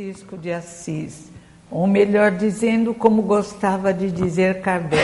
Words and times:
Francisco 0.00 0.38
de 0.38 0.50
Assis, 0.50 1.30
ou 1.70 1.86
melhor 1.86 2.30
dizendo, 2.30 2.94
como 2.94 3.20
gostava 3.20 3.92
de 3.92 4.10
dizer 4.10 4.62
Kardec, 4.62 5.02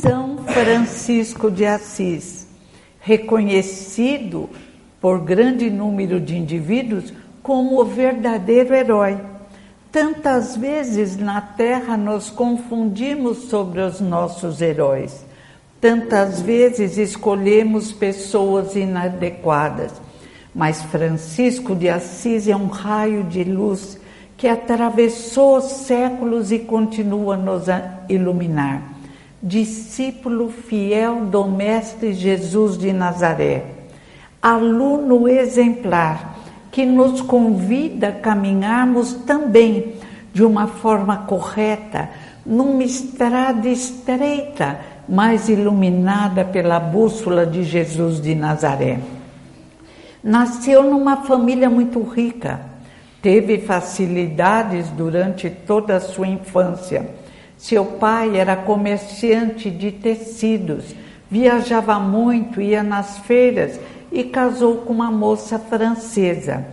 São 0.00 0.38
Francisco 0.46 1.50
de 1.50 1.66
Assis, 1.66 2.46
reconhecido 3.00 4.48
por 5.00 5.24
grande 5.24 5.68
número 5.70 6.20
de 6.20 6.36
indivíduos 6.36 7.12
como 7.42 7.80
o 7.80 7.84
verdadeiro 7.84 8.76
herói. 8.76 9.18
Tantas 9.90 10.56
vezes 10.56 11.16
na 11.16 11.40
Terra 11.40 11.96
nos 11.96 12.30
confundimos 12.30 13.48
sobre 13.48 13.80
os 13.80 14.00
nossos 14.00 14.62
heróis. 14.62 15.26
Tantas 15.80 16.40
vezes 16.40 16.96
escolhemos 16.96 17.90
pessoas 17.90 18.76
inadequadas. 18.76 20.06
Mas 20.56 20.80
Francisco 20.80 21.76
de 21.76 21.86
Assis 21.86 22.48
é 22.48 22.56
um 22.56 22.68
raio 22.68 23.24
de 23.24 23.44
luz 23.44 23.98
que 24.36 24.46
atravessou 24.46 25.60
séculos 25.60 26.52
e 26.52 26.58
continua 26.58 27.34
a 27.34 27.38
nos 27.38 27.64
iluminar. 28.08 28.82
Discípulo 29.42 30.50
fiel 30.50 31.26
do 31.26 31.44
Mestre 31.46 32.12
Jesus 32.12 32.76
de 32.76 32.92
Nazaré, 32.92 33.64
aluno 34.42 35.28
exemplar 35.28 36.36
que 36.70 36.84
nos 36.84 37.20
convida 37.22 38.08
a 38.08 38.12
caminharmos 38.12 39.14
também 39.14 39.94
de 40.34 40.44
uma 40.44 40.66
forma 40.66 41.18
correta, 41.18 42.10
numa 42.44 42.82
estrada 42.82 43.66
estreita, 43.66 44.78
mas 45.08 45.48
iluminada 45.48 46.44
pela 46.44 46.78
bússola 46.78 47.46
de 47.46 47.62
Jesus 47.62 48.20
de 48.20 48.34
Nazaré. 48.34 48.98
Nasceu 50.22 50.82
numa 50.82 51.18
família 51.18 51.70
muito 51.70 52.02
rica, 52.02 52.60
teve 53.26 53.58
facilidades 53.58 54.88
durante 54.90 55.50
toda 55.50 55.96
a 55.96 56.00
sua 56.00 56.28
infância. 56.28 57.10
Seu 57.58 57.84
pai 57.84 58.38
era 58.38 58.54
comerciante 58.54 59.68
de 59.68 59.90
tecidos, 59.90 60.94
viajava 61.28 61.98
muito, 61.98 62.60
ia 62.60 62.84
nas 62.84 63.18
feiras 63.18 63.80
e 64.12 64.22
casou 64.22 64.76
com 64.76 64.92
uma 64.92 65.10
moça 65.10 65.58
francesa. 65.58 66.66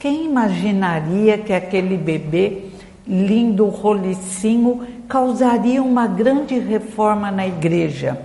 Quem 0.00 0.24
imaginaria 0.24 1.38
que 1.38 1.52
aquele 1.52 1.96
bebê, 1.96 2.64
lindo 3.06 3.66
rolicinho, 3.66 4.84
causaria 5.06 5.80
uma 5.80 6.08
grande 6.08 6.58
reforma 6.58 7.30
na 7.30 7.46
igreja? 7.46 8.20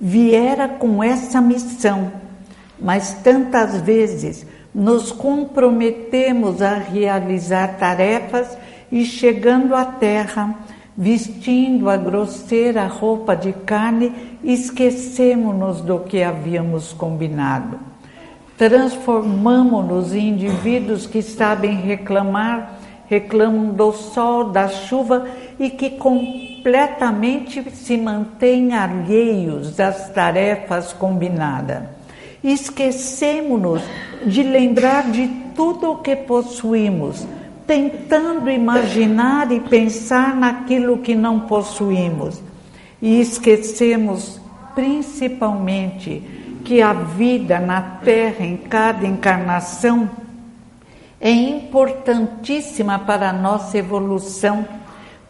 Viera 0.00 0.68
com 0.68 1.04
essa 1.04 1.38
missão 1.42 2.12
mas 2.78 3.14
tantas 3.22 3.80
vezes 3.80 4.46
nos 4.76 5.10
comprometemos 5.10 6.60
a 6.60 6.74
realizar 6.74 7.78
tarefas 7.78 8.58
e 8.92 9.06
chegando 9.06 9.74
à 9.74 9.86
terra, 9.86 10.54
vestindo 10.94 11.88
a 11.88 11.96
grosseira 11.96 12.86
roupa 12.86 13.34
de 13.34 13.54
carne, 13.54 14.12
esquecemos-nos 14.44 15.80
do 15.80 16.00
que 16.00 16.22
havíamos 16.22 16.92
combinado. 16.92 17.80
Transformamos-nos 18.58 20.12
em 20.12 20.28
indivíduos 20.28 21.06
que 21.06 21.22
sabem 21.22 21.76
reclamar, 21.76 22.78
reclamam 23.08 23.72
do 23.72 23.92
sol, 23.92 24.50
da 24.50 24.68
chuva 24.68 25.26
e 25.58 25.70
que 25.70 25.88
completamente 25.88 27.70
se 27.70 27.96
mantêm 27.96 28.74
alheios 28.74 29.80
às 29.80 30.10
tarefas 30.10 30.92
combinadas 30.92 31.95
esquecemos-nos 32.52 33.82
de 34.24 34.42
lembrar 34.42 35.10
de 35.10 35.28
tudo 35.54 35.92
o 35.92 35.96
que 35.96 36.14
possuímos, 36.14 37.26
tentando 37.66 38.50
imaginar 38.50 39.50
e 39.50 39.60
pensar 39.60 40.34
naquilo 40.36 40.98
que 40.98 41.14
não 41.14 41.40
possuímos. 41.40 42.40
E 43.00 43.20
esquecemos 43.20 44.40
principalmente 44.74 46.22
que 46.64 46.82
a 46.82 46.92
vida 46.92 47.58
na 47.58 47.80
Terra, 47.80 48.44
em 48.44 48.56
cada 48.56 49.06
encarnação, 49.06 50.10
é 51.20 51.30
importantíssima 51.30 52.98
para 52.98 53.30
a 53.30 53.32
nossa 53.32 53.78
evolução, 53.78 54.66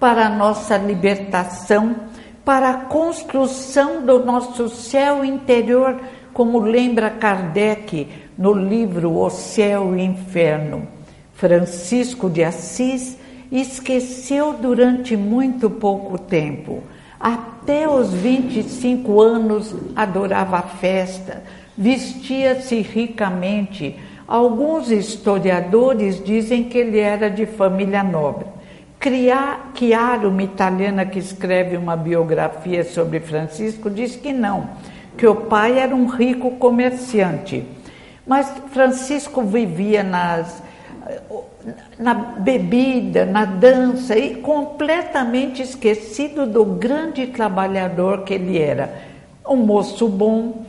para 0.01 0.27
a 0.27 0.31
nossa 0.31 0.77
libertação, 0.77 1.97
para 2.45 2.71
a 2.71 2.75
construção 2.75 4.05
do 4.05 4.25
nosso 4.25 4.69
céu 4.69 5.25
interior 5.25 5.99
como 6.37 6.59
lembra 6.59 7.09
Kardec 7.09 8.07
no 8.37 8.53
livro 8.53 9.11
O 9.17 9.31
Céu 9.31 9.95
e 9.95 9.97
o 9.97 9.99
Inferno. 9.99 10.87
Francisco 11.33 12.29
de 12.29 12.45
Assis 12.45 13.17
esqueceu 13.51 14.53
durante 14.53 15.17
muito 15.17 15.71
pouco 15.71 16.19
tempo. 16.19 16.83
Até 17.19 17.89
os 17.89 18.13
25 18.13 19.19
anos 19.23 19.75
adorava 19.97 20.59
a 20.59 20.63
festa, 20.63 21.43
vestia-se 21.75 22.83
ricamente. 22.83 23.97
Alguns 24.29 24.91
historiadores 24.91 26.23
dizem 26.23 26.65
que 26.65 26.77
ele 26.77 26.99
era 26.99 27.31
de 27.31 27.47
família 27.47 28.03
nobre. 28.03 28.45
Chiara, 29.75 30.29
uma 30.29 30.43
italiana 30.43 31.07
que 31.07 31.19
escreve 31.19 31.79
uma 31.79 31.97
biografia 31.97 32.85
sobre 32.85 33.21
Francisco, 33.21 33.89
diz 33.89 34.17
que 34.17 34.35
não 34.35 34.69
que 35.17 35.27
o 35.27 35.35
pai 35.35 35.79
era 35.79 35.95
um 35.95 36.07
rico 36.07 36.53
comerciante. 36.53 37.65
Mas 38.27 38.53
Francisco 38.73 39.43
vivia 39.43 40.03
nas, 40.03 40.63
na 41.99 42.15
bebida, 42.15 43.25
na 43.25 43.45
dança 43.45 44.17
e 44.19 44.37
completamente 44.37 45.63
esquecido 45.63 46.47
do 46.47 46.65
grande 46.65 47.29
trabalhador 47.29 48.23
que 48.23 48.35
ele 48.35 48.59
era. 48.59 49.03
Um 49.49 49.57
moço 49.57 50.09
bom. 50.09 50.65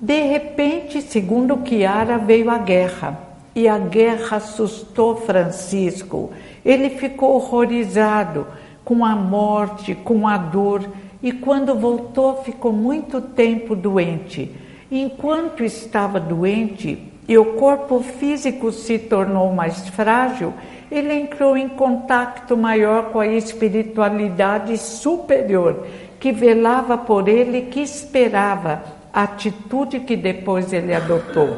De 0.00 0.22
repente, 0.22 1.02
segundo 1.02 1.60
Chiara, 1.64 2.16
veio 2.16 2.50
a 2.50 2.58
guerra 2.58 3.18
e 3.54 3.68
a 3.68 3.78
guerra 3.78 4.38
assustou 4.38 5.16
Francisco. 5.16 6.32
Ele 6.64 6.90
ficou 6.90 7.34
horrorizado 7.34 8.46
com 8.84 9.04
a 9.04 9.14
morte, 9.14 9.94
com 9.94 10.26
a 10.26 10.36
dor 10.36 10.88
e 11.22 11.32
quando 11.32 11.74
voltou 11.74 12.42
ficou 12.42 12.72
muito 12.72 13.20
tempo 13.20 13.76
doente. 13.76 14.50
Enquanto 14.90 15.62
estava 15.62 16.18
doente 16.18 16.98
e 17.28 17.38
o 17.38 17.54
corpo 17.54 18.00
físico 18.00 18.72
se 18.72 18.98
tornou 18.98 19.52
mais 19.52 19.88
frágil, 19.88 20.52
ele 20.90 21.14
entrou 21.14 21.56
em 21.56 21.68
contato 21.68 22.56
maior 22.56 23.10
com 23.10 23.20
a 23.20 23.26
espiritualidade 23.26 24.76
superior 24.78 25.86
que 26.18 26.32
velava 26.32 26.98
por 26.98 27.28
ele 27.28 27.62
que 27.62 27.80
esperava 27.80 28.82
a 29.12 29.22
atitude 29.22 30.00
que 30.00 30.16
depois 30.16 30.72
ele 30.72 30.92
adotou. 30.92 31.56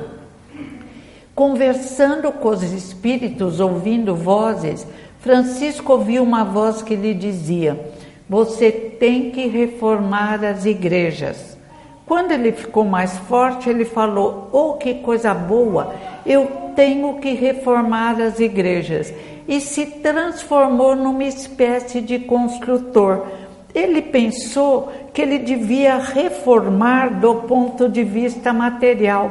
Conversando 1.34 2.30
com 2.30 2.48
os 2.50 2.62
espíritos, 2.62 3.58
ouvindo 3.58 4.14
vozes, 4.14 4.86
Francisco 5.20 5.92
ouviu 5.92 6.22
uma 6.22 6.44
voz 6.44 6.82
que 6.82 6.94
lhe 6.94 7.14
dizia: 7.14 7.80
você 8.32 8.72
tem 8.72 9.30
que 9.30 9.46
reformar 9.46 10.42
as 10.42 10.64
igrejas. 10.64 11.58
Quando 12.06 12.32
ele 12.32 12.50
ficou 12.50 12.82
mais 12.82 13.18
forte, 13.18 13.68
ele 13.68 13.84
falou: 13.84 14.48
Oh, 14.50 14.72
que 14.78 14.94
coisa 14.94 15.34
boa, 15.34 15.94
eu 16.24 16.46
tenho 16.74 17.18
que 17.18 17.34
reformar 17.34 18.18
as 18.18 18.40
igrejas. 18.40 19.12
E 19.46 19.60
se 19.60 19.84
transformou 19.84 20.96
numa 20.96 21.24
espécie 21.24 22.00
de 22.00 22.20
construtor. 22.20 23.26
Ele 23.74 24.00
pensou 24.00 24.90
que 25.12 25.20
ele 25.20 25.38
devia 25.38 25.98
reformar 25.98 27.20
do 27.20 27.34
ponto 27.42 27.86
de 27.86 28.02
vista 28.02 28.50
material, 28.50 29.30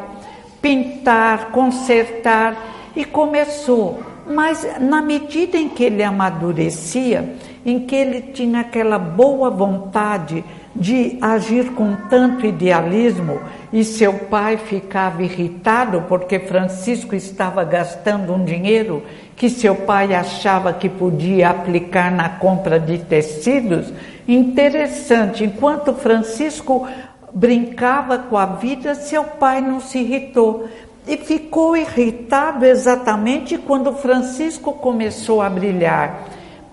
pintar, 0.62 1.50
consertar, 1.50 2.56
e 2.96 3.04
começou. 3.04 4.00
Mas 4.28 4.80
na 4.80 5.02
medida 5.02 5.58
em 5.58 5.70
que 5.70 5.86
ele 5.86 6.04
amadurecia, 6.04 7.34
em 7.66 7.80
que 7.80 7.96
ele 7.96 8.22
tinha 8.22 8.62
aquela 8.62 8.98
boa 8.98 9.50
vontade 9.50 10.44
de 10.76 11.18
agir 11.22 11.72
com 11.74 11.96
tanto 12.10 12.46
idealismo 12.46 13.40
e 13.74 13.84
seu 13.84 14.14
pai 14.14 14.58
ficava 14.58 15.22
irritado 15.22 16.06
porque 16.08 16.40
Francisco 16.40 17.14
estava 17.14 17.64
gastando 17.64 18.34
um 18.34 18.44
dinheiro 18.44 19.04
que 19.36 19.50
seu 19.50 19.76
pai 19.76 20.14
achava 20.14 20.72
que 20.72 20.88
podia 20.88 21.50
aplicar 21.50 22.12
na 22.12 22.30
compra 22.30 22.80
de 22.80 23.00
tecidos. 23.00 23.92
Interessante, 24.28 25.44
enquanto 25.44 25.94
Francisco 25.94 26.88
brincava 27.34 28.18
com 28.18 28.38
a 28.38 28.46
vida, 28.46 28.96
seu 28.96 29.24
pai 29.24 29.62
não 29.62 29.80
se 29.80 30.00
irritou. 30.00 30.70
E 31.08 31.18
ficou 31.18 31.76
irritado 31.76 32.66
exatamente 32.66 33.58
quando 33.58 33.94
Francisco 33.94 34.74
começou 34.74 35.42
a 35.42 35.50
brilhar 35.50 36.28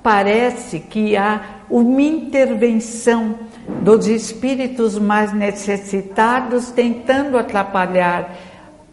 parece 0.09 0.79
que 0.79 1.19
há 1.19 1.39
uma 1.69 2.01
intervenção 2.01 3.35
dos 3.83 4.07
espíritos 4.07 4.99
mais 4.99 5.35
necessitados 5.35 6.71
tentando 6.71 7.37
atrapalhar 7.37 8.35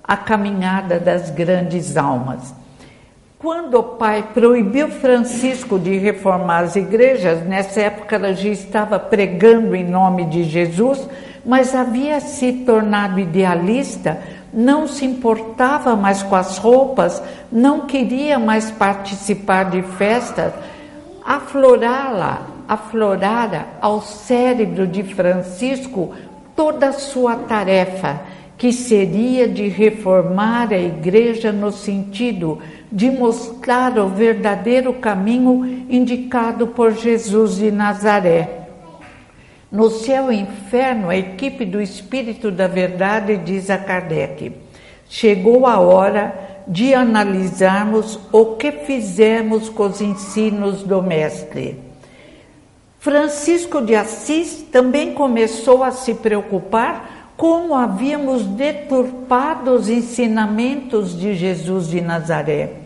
a 0.04 0.18
caminhada 0.18 1.00
das 1.00 1.30
grandes 1.30 1.96
almas. 1.96 2.54
Quando 3.40 3.76
o 3.76 3.84
pai 3.84 4.28
proibiu 4.34 4.90
Francisco 4.90 5.80
de 5.80 5.98
reformar 5.98 6.66
as 6.66 6.76
igrejas, 6.76 7.46
nessa 7.46 7.80
época 7.80 8.18
ela 8.18 8.34
já 8.34 8.50
estava 8.50 9.00
pregando 9.00 9.74
em 9.74 9.90
nome 9.90 10.26
de 10.26 10.44
Jesus, 10.44 11.08
mas 11.46 11.74
havia 11.74 12.20
se 12.20 12.52
tornado 12.66 13.22
idealista, 13.22 14.20
não 14.54 14.86
se 14.86 15.06
importava 15.06 15.96
mais 15.96 16.22
com 16.22 16.36
as 16.36 16.58
roupas, 16.58 17.24
não 17.50 17.88
queria 17.88 18.38
mais 18.38 18.70
participar 18.70 19.70
de 19.70 19.82
festas, 19.82 20.52
aflorá-la, 21.26 22.48
aflorara 22.68 23.66
ao 23.82 24.00
cérebro 24.02 24.86
de 24.86 25.02
Francisco 25.02 26.14
toda 26.56 26.90
a 26.90 26.94
sua 26.94 27.36
tarefa, 27.36 28.22
que 28.58 28.72
seria 28.72 29.48
de 29.48 29.68
reformar 29.68 30.72
a 30.72 30.78
igreja 30.78 31.52
no 31.52 31.72
sentido 31.72 32.60
de 32.90 33.10
mostrar 33.12 33.98
o 33.98 34.08
verdadeiro 34.08 34.94
caminho 34.94 35.86
indicado 35.90 36.68
por 36.68 36.94
Jesus 36.94 37.58
de 37.58 37.72
Nazaré. 37.72 38.62
No 39.70 39.90
céu 39.90 40.32
e 40.32 40.40
inferno, 40.40 41.10
a 41.10 41.18
equipe 41.18 41.66
do 41.66 41.82
Espírito 41.82 42.50
da 42.50 42.68
Verdade 42.68 43.36
diz 43.36 43.70
a 43.70 43.78
Kardec: 43.78 44.54
chegou 45.10 45.68
a 45.68 45.80
hora 45.80 46.55
de 46.68 46.94
analisarmos 46.94 48.20
o 48.32 48.56
que 48.56 48.72
fizemos 48.72 49.70
com 49.70 49.88
os 49.88 50.02
ensinos 50.02 50.84
do 50.84 51.02
Mestre. 51.02 51.80
Francisco 53.00 53.82
de 53.82 53.96
Assis 53.96 54.66
também 54.72 55.14
começou 55.14 55.84
a 55.84 55.92
se 55.92 56.16
preocupar 56.16 57.34
como 57.38 57.76
havíamos 57.76 58.44
deturpado 58.44 59.72
os 59.72 59.90
ensinamentos 59.90 61.18
de 61.18 61.36
Jesus 61.36 61.88
de 61.88 62.02
Nazaré 62.02 62.86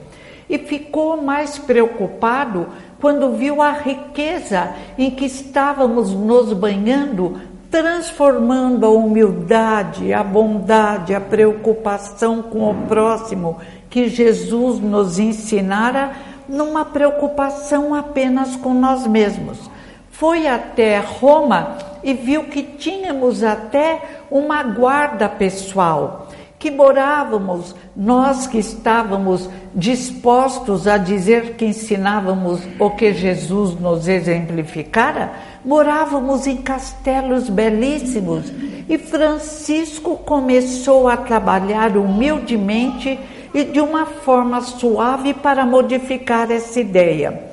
e 0.50 0.58
ficou 0.58 1.22
mais 1.22 1.60
preocupado 1.60 2.68
quando 3.00 3.38
viu 3.38 3.62
a 3.62 3.72
riqueza 3.72 4.74
em 4.98 5.12
que 5.12 5.26
estávamos 5.26 6.14
nos 6.14 6.52
banhando, 6.52 7.40
transformando 7.70 8.86
a 8.86 8.90
humildade, 8.90 10.12
a 10.12 10.24
bondade, 10.24 11.14
a 11.14 11.22
preocupação 11.22 12.42
com 12.42 12.70
o 12.70 12.88
próximo 12.88 13.58
que 13.90 14.08
Jesus 14.08 14.80
nos 14.80 15.20
ensinara 15.20 16.12
numa 16.48 16.84
preocupação 16.84 17.94
apenas 17.94 18.56
com 18.56 18.74
nós 18.74 19.06
mesmos. 19.06 19.70
Foi 20.10 20.48
até 20.48 21.00
Roma 21.00 21.78
e 22.04 22.14
viu 22.14 22.46
que 22.46 22.64
tínhamos 22.64 23.44
até 23.44 24.02
uma 24.30 24.64
guarda 24.64 25.30
pessoal 25.30 26.28
que 26.60 26.70
morávamos, 26.70 27.74
nós 27.96 28.46
que 28.46 28.58
estávamos 28.58 29.50
dispostos 29.74 30.88
a 30.88 30.98
dizer 30.98 31.56
que 31.56 31.66
ensinávamos 31.66 32.60
o 32.78 32.90
que 32.90 33.14
Jesus 33.14 33.80
nos 33.80 34.10
exemplificara, 34.10 35.32
morávamos 35.64 36.48
em 36.48 36.58
castelos 36.58 37.50
belíssimos 37.50 38.52
e 38.88 38.98
Francisco 38.98 40.18
começou 40.18 41.08
a 41.08 41.18
trabalhar 41.18 41.96
humildemente 41.96 43.20
e 43.54 43.64
de 43.64 43.80
uma 43.80 44.06
forma 44.06 44.62
suave 44.62 45.34
para 45.34 45.66
modificar 45.66 46.52
essa 46.52 46.80
ideia. 46.80 47.44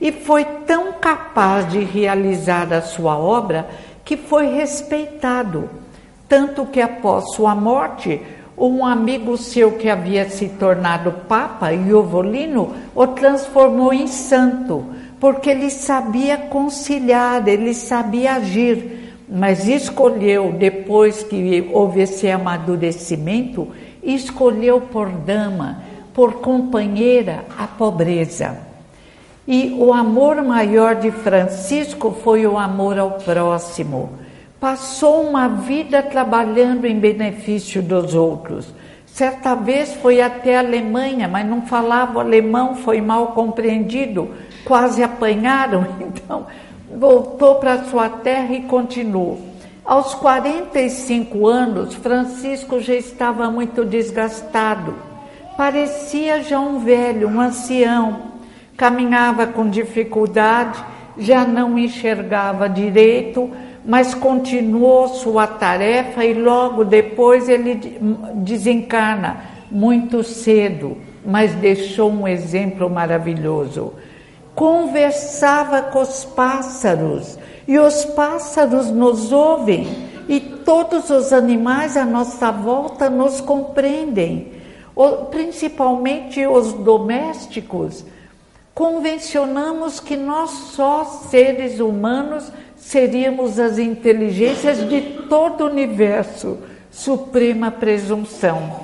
E 0.00 0.10
foi 0.10 0.44
tão 0.66 0.92
capaz 0.94 1.68
de 1.68 1.80
realizar 1.80 2.72
a 2.72 2.80
sua 2.80 3.18
obra 3.18 3.68
que 4.04 4.16
foi 4.16 4.46
respeitado, 4.46 5.68
tanto 6.28 6.64
que 6.66 6.80
após 6.80 7.34
sua 7.34 7.54
morte, 7.54 8.20
um 8.56 8.84
amigo 8.84 9.36
seu 9.36 9.72
que 9.72 9.88
havia 9.88 10.28
se 10.28 10.48
tornado 10.48 11.12
Papa, 11.28 11.72
Iovolino, 11.72 12.74
o 12.94 13.06
transformou 13.06 13.92
em 13.92 14.06
santo, 14.06 14.84
porque 15.20 15.50
ele 15.50 15.70
sabia 15.70 16.36
conciliar, 16.36 17.46
ele 17.46 17.74
sabia 17.74 18.34
agir, 18.34 19.14
mas 19.28 19.68
escolheu, 19.68 20.52
depois 20.52 21.22
que 21.22 21.68
houve 21.72 22.00
esse 22.00 22.28
amadurecimento, 22.28 23.68
escolheu 24.02 24.80
por 24.80 25.08
dama, 25.08 25.82
por 26.14 26.40
companheira, 26.40 27.44
a 27.56 27.66
pobreza. 27.66 28.58
E 29.46 29.76
o 29.78 29.92
amor 29.92 30.42
maior 30.42 30.96
de 30.96 31.10
Francisco 31.10 32.16
foi 32.24 32.46
o 32.46 32.58
amor 32.58 32.98
ao 32.98 33.12
próximo 33.12 34.18
Passou 34.60 35.22
uma 35.22 35.48
vida 35.48 36.02
trabalhando 36.02 36.84
em 36.84 36.98
benefício 36.98 37.82
dos 37.82 38.14
outros. 38.14 38.74
Certa 39.06 39.54
vez 39.54 39.94
foi 39.94 40.20
até 40.20 40.56
a 40.56 40.60
Alemanha, 40.60 41.26
mas 41.26 41.48
não 41.48 41.62
falava 41.62 42.20
alemão, 42.20 42.74
foi 42.76 43.00
mal 43.00 43.28
compreendido, 43.28 44.28
quase 44.64 45.02
apanharam, 45.02 45.86
então 46.00 46.46
voltou 46.94 47.56
para 47.56 47.84
sua 47.84 48.08
terra 48.08 48.54
e 48.54 48.62
continuou. 48.62 49.50
Aos 49.84 50.14
45 50.14 51.46
anos, 51.46 51.94
Francisco 51.94 52.80
já 52.80 52.94
estava 52.94 53.50
muito 53.50 53.84
desgastado. 53.84 54.94
Parecia 55.56 56.42
já 56.42 56.60
um 56.60 56.78
velho, 56.78 57.28
um 57.28 57.40
ancião. 57.40 58.30
Caminhava 58.76 59.46
com 59.46 59.68
dificuldade, 59.68 60.82
já 61.18 61.44
não 61.44 61.78
enxergava 61.78 62.68
direito, 62.68 63.50
mas 63.84 64.14
continuou 64.14 65.08
sua 65.08 65.46
tarefa 65.46 66.24
e 66.24 66.34
logo 66.34 66.84
depois 66.84 67.48
ele 67.48 67.80
desencarna 68.34 69.40
muito 69.70 70.22
cedo, 70.22 70.96
mas 71.24 71.52
deixou 71.54 72.10
um 72.10 72.26
exemplo 72.26 72.88
maravilhoso. 72.88 73.92
Conversava 74.60 75.80
com 75.80 76.02
os 76.02 76.22
pássaros 76.22 77.38
e 77.66 77.78
os 77.78 78.04
pássaros 78.04 78.90
nos 78.90 79.32
ouvem 79.32 79.88
e 80.28 80.38
todos 80.38 81.08
os 81.08 81.32
animais 81.32 81.96
à 81.96 82.04
nossa 82.04 82.50
volta 82.50 83.08
nos 83.08 83.40
compreendem, 83.40 84.52
principalmente 85.30 86.46
os 86.46 86.74
domésticos. 86.74 88.04
Convencionamos 88.74 89.98
que 89.98 90.14
nós 90.14 90.50
só 90.50 91.06
seres 91.06 91.80
humanos 91.80 92.52
seríamos 92.76 93.58
as 93.58 93.78
inteligências 93.78 94.86
de 94.86 95.00
todo 95.26 95.64
o 95.64 95.70
universo, 95.70 96.58
suprema 96.90 97.70
presunção, 97.70 98.78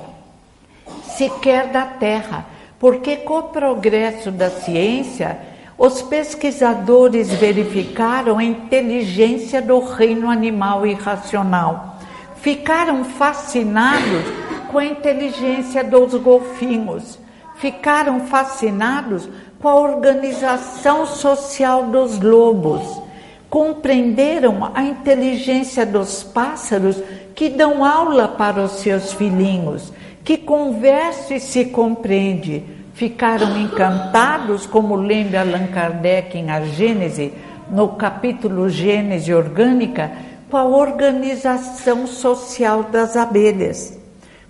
sequer 1.03 1.67
da 1.67 1.85
Terra, 1.85 2.47
porque 2.79 3.17
com 3.17 3.37
o 3.37 3.43
progresso 3.43 4.31
da 4.31 4.49
ciência, 4.49 5.46
os 5.77 6.01
pesquisadores 6.01 7.29
verificaram 7.29 8.37
a 8.37 8.43
inteligência 8.43 9.61
do 9.61 9.79
reino 9.79 10.29
animal 10.29 10.85
irracional. 10.85 11.97
Ficaram 12.37 13.03
fascinados 13.03 14.23
com 14.71 14.79
a 14.79 14.85
inteligência 14.85 15.83
dos 15.83 16.13
golfinhos, 16.15 17.19
ficaram 17.55 18.21
fascinados 18.27 19.29
com 19.59 19.67
a 19.67 19.75
organização 19.75 21.05
social 21.05 21.87
dos 21.87 22.19
lobos 22.19 23.07
compreenderam 23.49 24.71
a 24.73 24.83
inteligência 24.83 25.85
dos 25.85 26.23
pássaros 26.23 27.01
que 27.33 27.49
dão 27.49 27.83
aula 27.83 28.27
para 28.27 28.63
os 28.63 28.73
seus 28.73 29.13
filhinhos, 29.13 29.93
que 30.23 30.37
conversa 30.37 31.35
e 31.35 31.39
se 31.39 31.65
compreende. 31.65 32.63
Ficaram 32.97 33.57
encantados, 33.57 34.65
como 34.65 34.95
lembra 34.95 35.41
Allan 35.41 35.67
Kardec 35.67 36.37
em 36.37 36.49
A 36.49 36.61
Gênese, 36.61 37.31
no 37.69 37.89
capítulo 37.89 38.67
Gênese 38.67 39.33
Orgânica, 39.33 40.11
com 40.49 40.57
a 40.57 40.65
organização 40.65 42.07
social 42.07 42.83
das 42.83 43.15
abelhas. 43.15 43.97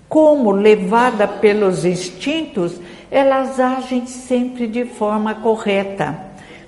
Como, 0.09 0.49
levada 0.51 1.27
pelos 1.27 1.85
instintos, 1.85 2.79
elas 3.11 3.59
agem 3.59 4.07
sempre 4.07 4.65
de 4.65 4.85
forma 4.85 5.35
correta 5.35 6.27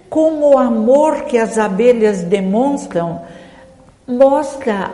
como 0.09 0.55
o 0.55 0.57
amor 0.57 1.25
que 1.25 1.37
as 1.37 1.57
abelhas 1.57 2.23
demonstram 2.23 3.21
mostra 4.07 4.91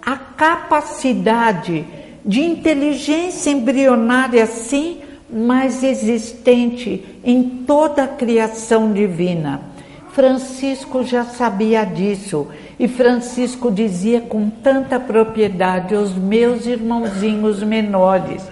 a 0.00 0.16
capacidade 0.16 1.84
de 2.24 2.40
inteligência 2.42 3.50
embrionária, 3.50 4.46
sim, 4.46 5.01
mas 5.32 5.82
existente 5.82 7.18
em 7.24 7.42
toda 7.66 8.04
a 8.04 8.08
criação 8.08 8.92
divina. 8.92 9.72
Francisco 10.12 11.02
já 11.02 11.24
sabia 11.24 11.84
disso 11.84 12.46
e 12.78 12.86
Francisco 12.86 13.70
dizia 13.70 14.20
com 14.20 14.50
tanta 14.50 15.00
propriedade 15.00 15.94
aos 15.94 16.14
meus 16.14 16.66
irmãozinhos 16.66 17.62
menores, 17.62 18.42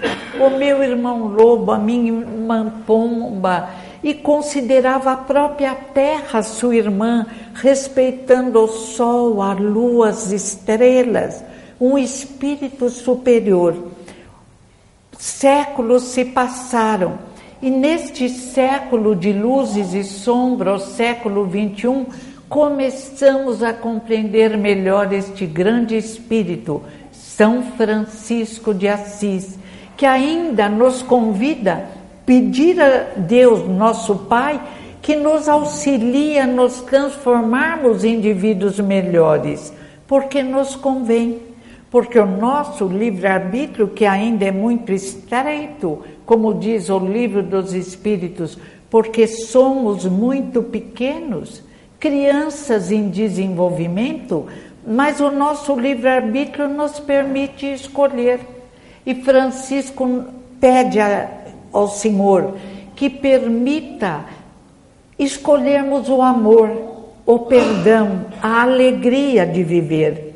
o 0.40 0.56
meu 0.56 0.82
irmão 0.82 1.26
lobo, 1.28 1.70
a 1.70 1.78
minha 1.78 2.12
irmã 2.12 2.72
pomba, 2.86 3.68
e 4.02 4.14
considerava 4.14 5.12
a 5.12 5.16
própria 5.16 5.74
terra 5.74 6.42
sua 6.42 6.76
irmã, 6.76 7.26
respeitando 7.52 8.58
o 8.58 8.68
sol, 8.68 9.42
a 9.42 9.52
lua, 9.52 10.08
as 10.08 10.32
estrelas, 10.32 11.44
um 11.78 11.98
espírito 11.98 12.88
superior. 12.88 13.76
Séculos 15.20 16.04
se 16.04 16.24
passaram. 16.24 17.18
E 17.60 17.68
neste 17.68 18.26
século 18.30 19.14
de 19.14 19.34
luzes 19.34 19.92
e 19.92 20.02
sombras, 20.02 20.82
século 20.82 21.44
21, 21.44 22.06
começamos 22.48 23.62
a 23.62 23.74
compreender 23.74 24.56
melhor 24.56 25.12
este 25.12 25.44
grande 25.44 25.94
espírito, 25.94 26.82
São 27.12 27.62
Francisco 27.76 28.72
de 28.72 28.88
Assis, 28.88 29.58
que 29.94 30.06
ainda 30.06 30.70
nos 30.70 31.02
convida 31.02 31.74
a 31.74 32.24
pedir 32.24 32.80
a 32.80 33.12
Deus, 33.14 33.68
nosso 33.68 34.14
Pai, 34.20 34.58
que 35.02 35.16
nos 35.16 35.50
auxilie 35.50 36.38
a 36.38 36.46
nos 36.46 36.80
transformarmos 36.80 38.04
em 38.04 38.14
indivíduos 38.14 38.80
melhores, 38.80 39.70
porque 40.06 40.42
nos 40.42 40.74
convém 40.74 41.49
porque 41.90 42.18
o 42.18 42.26
nosso 42.26 42.86
livre-arbítrio, 42.86 43.88
que 43.88 44.06
ainda 44.06 44.44
é 44.44 44.52
muito 44.52 44.92
estreito, 44.92 45.98
como 46.24 46.54
diz 46.54 46.88
o 46.88 46.98
livro 47.00 47.42
dos 47.42 47.74
Espíritos, 47.74 48.56
porque 48.88 49.26
somos 49.26 50.06
muito 50.06 50.62
pequenos, 50.62 51.62
crianças 51.98 52.92
em 52.92 53.08
desenvolvimento, 53.08 54.46
mas 54.86 55.20
o 55.20 55.30
nosso 55.30 55.78
livre-arbítrio 55.78 56.68
nos 56.68 57.00
permite 57.00 57.66
escolher. 57.66 58.40
E 59.04 59.14
Francisco 59.16 60.24
pede 60.60 60.98
ao 61.72 61.88
Senhor 61.88 62.54
que 62.94 63.10
permita 63.10 64.24
escolhermos 65.18 66.08
o 66.08 66.22
amor, 66.22 66.70
o 67.26 67.40
perdão, 67.40 68.26
a 68.40 68.62
alegria 68.62 69.44
de 69.44 69.62
viver 69.62 70.29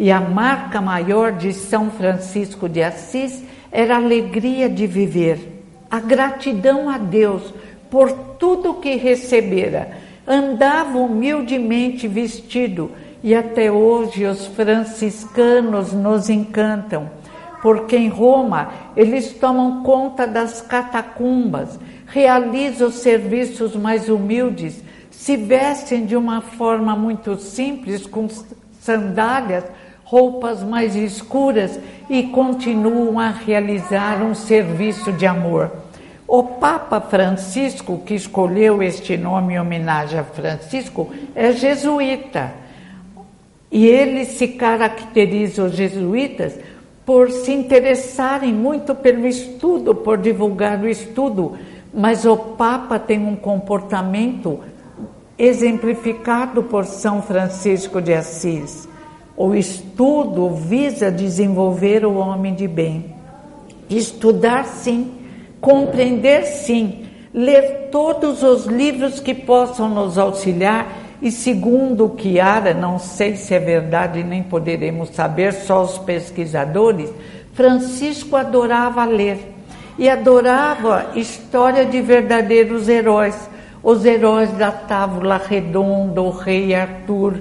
e 0.00 0.10
a 0.10 0.18
marca 0.18 0.80
maior 0.80 1.32
de 1.32 1.52
São 1.52 1.90
Francisco 1.90 2.70
de 2.70 2.82
Assis 2.82 3.44
era 3.70 3.96
a 3.96 3.98
alegria 3.98 4.66
de 4.66 4.86
viver, 4.86 5.62
a 5.90 6.00
gratidão 6.00 6.88
a 6.88 6.96
Deus 6.96 7.52
por 7.90 8.10
tudo 8.38 8.80
que 8.80 8.96
recebera. 8.96 9.90
Andava 10.26 10.96
humildemente 10.96 12.08
vestido 12.08 12.92
e 13.22 13.34
até 13.34 13.70
hoje 13.70 14.24
os 14.24 14.46
franciscanos 14.46 15.92
nos 15.92 16.30
encantam, 16.30 17.10
porque 17.60 17.94
em 17.94 18.08
Roma 18.08 18.72
eles 18.96 19.34
tomam 19.34 19.82
conta 19.82 20.26
das 20.26 20.62
catacumbas, 20.62 21.78
realizam 22.06 22.88
os 22.88 22.94
serviços 22.94 23.76
mais 23.76 24.08
humildes, 24.08 24.82
se 25.10 25.36
vestem 25.36 26.06
de 26.06 26.16
uma 26.16 26.40
forma 26.40 26.96
muito 26.96 27.36
simples, 27.36 28.06
com 28.06 28.26
sandálias 28.80 29.64
roupas 30.10 30.60
mais 30.64 30.96
escuras 30.96 31.78
e 32.08 32.24
continuam 32.24 33.20
a 33.20 33.28
realizar 33.28 34.20
um 34.24 34.34
serviço 34.34 35.12
de 35.12 35.24
amor. 35.24 35.70
O 36.26 36.42
Papa 36.42 37.00
Francisco, 37.00 38.02
que 38.04 38.14
escolheu 38.14 38.82
este 38.82 39.16
nome 39.16 39.54
em 39.54 39.60
homenagem 39.60 40.18
a 40.18 40.24
Francisco, 40.24 41.12
é 41.32 41.52
jesuíta. 41.52 42.52
E 43.70 43.86
ele 43.86 44.24
se 44.24 44.48
caracteriza, 44.48 45.62
os 45.62 45.76
jesuítas, 45.76 46.58
por 47.06 47.30
se 47.30 47.52
interessarem 47.52 48.52
muito 48.52 48.96
pelo 48.96 49.28
estudo, 49.28 49.94
por 49.94 50.18
divulgar 50.18 50.80
o 50.80 50.88
estudo. 50.88 51.56
Mas 51.94 52.24
o 52.24 52.36
Papa 52.36 52.98
tem 52.98 53.24
um 53.24 53.36
comportamento 53.36 54.58
exemplificado 55.38 56.64
por 56.64 56.84
São 56.84 57.22
Francisco 57.22 58.02
de 58.02 58.12
Assis. 58.12 58.89
O 59.42 59.54
estudo 59.54 60.50
visa 60.50 61.10
desenvolver 61.10 62.04
o 62.04 62.16
homem 62.16 62.54
de 62.54 62.68
bem. 62.68 63.14
Estudar 63.88 64.66
sim, 64.66 65.12
compreender 65.62 66.44
sim, 66.44 67.06
ler 67.32 67.88
todos 67.90 68.42
os 68.42 68.66
livros 68.66 69.18
que 69.18 69.32
possam 69.32 69.88
nos 69.88 70.18
auxiliar. 70.18 70.88
E 71.22 71.30
segundo 71.30 72.04
o 72.04 72.10
que 72.10 72.38
Ara, 72.38 72.74
não 72.74 72.98
sei 72.98 73.34
se 73.34 73.54
é 73.54 73.58
verdade 73.58 74.22
nem 74.22 74.42
poderemos 74.42 75.08
saber, 75.08 75.54
só 75.54 75.84
os 75.84 75.96
pesquisadores, 75.96 77.10
Francisco 77.54 78.36
adorava 78.36 79.06
ler. 79.06 79.54
E 79.98 80.06
adorava 80.06 81.12
história 81.14 81.86
de 81.86 82.02
verdadeiros 82.02 82.90
heróis, 82.90 83.48
os 83.82 84.04
heróis 84.04 84.50
da 84.58 84.70
Távola 84.70 85.38
Redonda, 85.38 86.20
o 86.20 86.28
rei 86.28 86.74
Arthur, 86.74 87.40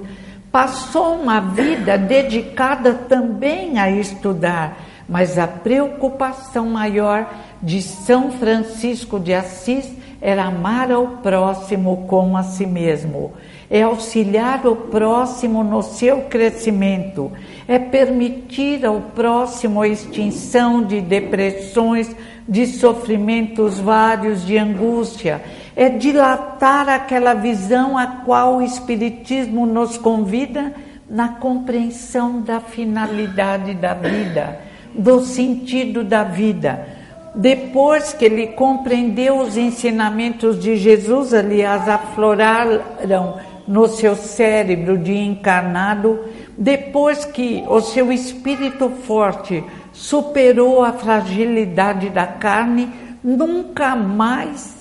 Passou 0.51 1.13
uma 1.13 1.39
vida 1.39 1.97
dedicada 1.97 2.93
também 2.93 3.79
a 3.79 3.91
estudar, 3.91 4.79
mas 5.07 5.37
a 5.37 5.47
preocupação 5.47 6.67
maior 6.67 7.31
de 7.61 7.81
São 7.81 8.31
Francisco 8.31 9.19
de 9.19 9.33
Assis 9.33 9.91
era 10.21 10.45
amar 10.45 10.91
ao 10.91 11.07
próximo 11.17 12.05
como 12.07 12.35
a 12.35 12.43
si 12.43 12.65
mesmo, 12.65 13.31
é 13.69 13.83
auxiliar 13.83 14.65
o 14.65 14.75
próximo 14.75 15.63
no 15.63 15.81
seu 15.81 16.21
crescimento, 16.23 17.31
é 17.67 17.79
permitir 17.79 18.85
ao 18.85 18.99
próximo 18.99 19.81
a 19.81 19.87
extinção 19.87 20.83
de 20.83 20.99
depressões, 20.99 22.13
de 22.47 22.65
sofrimentos 22.65 23.79
vários, 23.79 24.45
de 24.45 24.57
angústia, 24.57 25.41
é 25.79 25.87
dilatar 25.87 26.89
aquela 26.89 27.33
visão 27.33 27.97
a 27.97 28.05
qual 28.05 28.57
o 28.57 28.61
Espiritismo 28.61 29.65
nos 29.65 29.97
convida 29.97 30.73
na 31.09 31.29
compreensão 31.29 32.41
da 32.41 32.59
finalidade 32.59 33.75
da 33.75 33.93
vida, 33.93 34.59
do 34.93 35.21
sentido 35.21 36.03
da 36.03 36.25
vida. 36.25 36.85
Depois 37.33 38.11
que 38.11 38.25
ele 38.25 38.47
compreendeu 38.47 39.39
os 39.39 39.55
ensinamentos 39.55 40.61
de 40.61 40.75
Jesus, 40.75 41.33
aliás, 41.33 41.87
afloraram 41.87 43.37
no 43.65 43.87
seu 43.87 44.17
cérebro 44.17 44.97
de 44.97 45.15
encarnado, 45.15 46.19
depois 46.57 47.23
que 47.23 47.63
o 47.69 47.79
seu 47.79 48.11
espírito 48.11 48.89
forte 48.89 49.63
superou 49.93 50.83
a 50.83 50.91
fragilidade 50.91 52.09
da 52.09 52.27
carne, 52.27 52.89
nunca 53.23 53.95
mais 53.95 54.78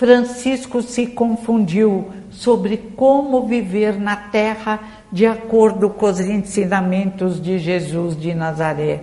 Francisco 0.00 0.80
se 0.80 1.08
confundiu 1.08 2.06
sobre 2.30 2.78
como 2.96 3.46
viver 3.46 4.00
na 4.00 4.16
terra 4.16 4.80
de 5.12 5.26
acordo 5.26 5.90
com 5.90 6.06
os 6.06 6.18
ensinamentos 6.18 7.38
de 7.38 7.58
Jesus 7.58 8.18
de 8.18 8.32
Nazaré. 8.32 9.02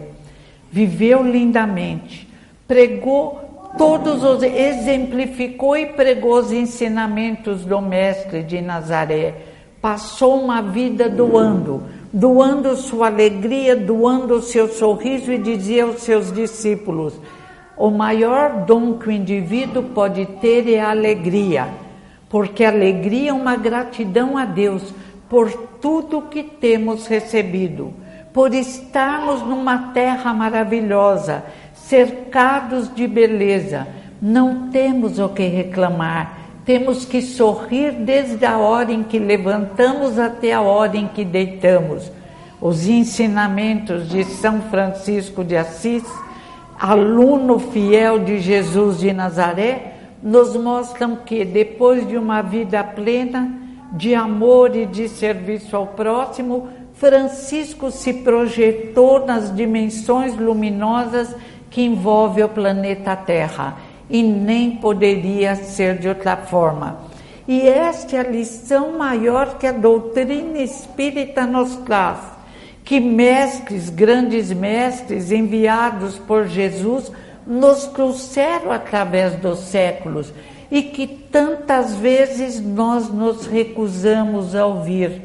Viveu 0.72 1.22
lindamente, 1.22 2.28
pregou 2.68 3.40
todos 3.78 4.24
os 4.24 4.42
exemplificou 4.42 5.78
e 5.78 5.86
pregou 5.86 6.40
os 6.40 6.52
ensinamentos 6.52 7.64
do 7.64 7.80
mestre 7.80 8.42
de 8.42 8.60
Nazaré. 8.60 9.36
Passou 9.80 10.42
uma 10.42 10.64
vida 10.64 11.08
doando, 11.08 11.84
doando 12.12 12.76
sua 12.76 13.06
alegria, 13.06 13.76
doando 13.76 14.38
o 14.38 14.42
seu 14.42 14.68
sorriso 14.68 15.32
e 15.32 15.38
dizia 15.38 15.84
aos 15.84 16.02
seus 16.02 16.32
discípulos: 16.32 17.14
o 17.78 17.92
maior 17.92 18.66
dom 18.66 18.94
que 18.94 19.10
o 19.10 19.12
indivíduo 19.12 19.84
pode 19.84 20.26
ter 20.26 20.68
é 20.68 20.80
a 20.80 20.90
alegria, 20.90 21.68
porque 22.28 22.64
a 22.64 22.70
alegria 22.70 23.30
é 23.30 23.34
uma 23.34 23.56
gratidão 23.56 24.38
a 24.38 24.46
Deus 24.46 24.94
por 25.30 25.52
tudo 25.80 26.24
que 26.24 26.42
temos 26.42 27.06
recebido, 27.06 27.94
por 28.34 28.54
estarmos 28.54 29.42
numa 29.42 29.92
terra 29.94 30.34
maravilhosa, 30.34 31.44
cercados 31.74 32.94
de 32.94 33.08
beleza. 33.08 33.88
Não 34.20 34.70
temos 34.70 35.20
o 35.20 35.30
que 35.30 35.44
reclamar, 35.44 36.40
temos 36.66 37.06
que 37.06 37.22
sorrir 37.22 37.92
desde 37.92 38.44
a 38.44 38.58
hora 38.58 38.92
em 38.92 39.04
que 39.04 39.20
levantamos 39.20 40.18
até 40.18 40.52
a 40.52 40.62
hora 40.62 40.98
em 40.98 41.08
que 41.08 41.24
deitamos. 41.24 42.12
Os 42.60 42.88
ensinamentos 42.88 44.10
de 44.10 44.24
São 44.24 44.64
Francisco 44.64 45.44
de 45.44 45.56
Assis 45.56 46.04
aluno 46.80 47.60
fiel 47.60 48.20
de 48.20 48.40
Jesus 48.40 49.00
de 49.00 49.12
Nazaré, 49.12 49.94
nos 50.22 50.56
mostram 50.56 51.16
que 51.18 51.44
depois 51.44 52.08
de 52.08 52.18
uma 52.18 52.42
vida 52.42 52.84
plena 52.84 53.52
de 53.94 54.14
amor 54.14 54.76
e 54.76 54.86
de 54.86 55.08
serviço 55.08 55.76
ao 55.76 55.88
próximo, 55.88 56.68
Francisco 56.94 57.92
se 57.92 58.14
projetou 58.14 59.26
nas 59.26 59.56
dimensões 59.56 60.36
luminosas 60.36 61.36
que 61.70 61.84
envolve 61.84 62.44
o 62.44 62.50
planeta 62.50 63.16
Terra 63.16 63.78
e 64.10 64.24
nem 64.24 64.78
poderia 64.78 65.56
ser 65.56 65.98
de 65.98 66.08
outra 66.08 66.36
forma. 66.36 67.00
E 67.48 67.62
esta 67.62 68.18
é 68.18 68.20
a 68.20 68.24
lição 68.24 68.98
maior 68.98 69.58
que 69.58 69.68
a 69.68 69.72
doutrina 69.72 70.60
espírita 70.60 71.46
nos 71.46 71.76
traz 71.78 72.37
que 72.88 73.02
mestres, 73.02 73.90
grandes 73.90 74.50
mestres 74.54 75.30
enviados 75.30 76.18
por 76.18 76.48
Jesus 76.48 77.12
nos 77.46 77.86
trouxeram 77.88 78.72
através 78.72 79.36
dos 79.36 79.60
séculos 79.60 80.32
e 80.72 80.82
que 80.82 81.06
tantas 81.06 81.96
vezes 81.96 82.62
nós 82.62 83.10
nos 83.10 83.46
recusamos 83.46 84.56
a 84.56 84.66
ouvir. 84.66 85.22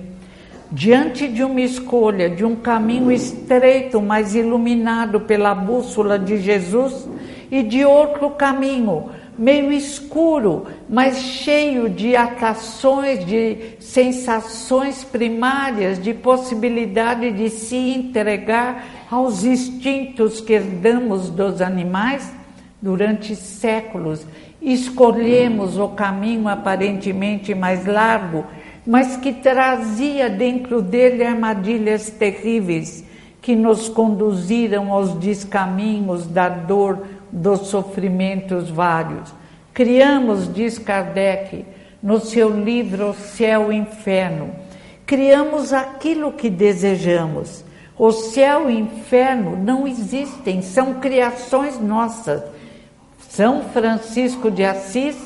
Diante 0.73 1.29
de 1.29 1.45
uma 1.45 1.61
escolha, 1.61 2.29
de 2.29 2.45
um 2.45 2.57
caminho 2.57 3.13
estreito, 3.13 4.03
mas 4.03 4.35
iluminado 4.35 5.21
pela 5.21 5.55
bússola 5.55 6.19
de 6.19 6.39
Jesus, 6.39 7.07
e 7.49 7.63
de 7.63 7.85
outro 7.85 8.31
caminho, 8.31 9.11
meio 9.43 9.73
escuro, 9.73 10.67
mas 10.89 11.19
cheio 11.19 11.91
de 11.91 12.15
atrações, 12.15 13.27
de 13.27 13.75
sensações 13.81 15.03
primárias, 15.03 16.01
de 16.01 16.15
possibilidade 16.15 17.33
de 17.33 17.51
se 17.51 17.77
entregar 17.77 18.85
aos 19.11 19.43
instintos 19.43 20.41
que 20.41 20.53
herdamos 20.53 21.29
dos 21.29 21.61
animais 21.61 22.33
durante 22.81 23.35
séculos. 23.35 24.25
Escolhemos 24.61 25.77
o 25.77 25.89
caminho 25.89 26.47
aparentemente 26.47 27.53
mais 27.53 27.85
largo, 27.85 28.45
mas 28.87 29.17
que 29.17 29.33
trazia 29.33 30.31
dentro 30.31 30.81
dele 30.81 31.25
armadilhas 31.25 32.11
terríveis 32.11 33.05
que 33.43 33.57
nos 33.57 33.89
conduziram 33.89 34.93
aos 34.93 35.15
descaminhos 35.15 36.29
da 36.29 36.49
dor, 36.49 37.05
dos 37.33 37.69
sofrimentos 37.69 38.69
vários. 38.69 39.35
Criamos, 39.73 40.53
diz 40.53 40.79
Kardec, 40.79 41.65
no 42.03 42.21
seu 42.21 42.51
livro 42.51 43.15
Céu 43.15 43.73
e 43.73 43.77
Inferno, 43.77 44.51
criamos 45.07 45.73
aquilo 45.73 46.33
que 46.33 46.51
desejamos. 46.51 47.65
O 47.99 48.11
céu 48.11 48.71
e 48.71 48.75
o 48.75 48.79
inferno 48.81 49.57
não 49.57 49.87
existem, 49.87 50.63
são 50.63 50.95
criações 50.95 51.79
nossas. 51.79 52.43
São 53.29 53.63
Francisco 53.65 54.51
de 54.51 54.65
Assis, 54.65 55.17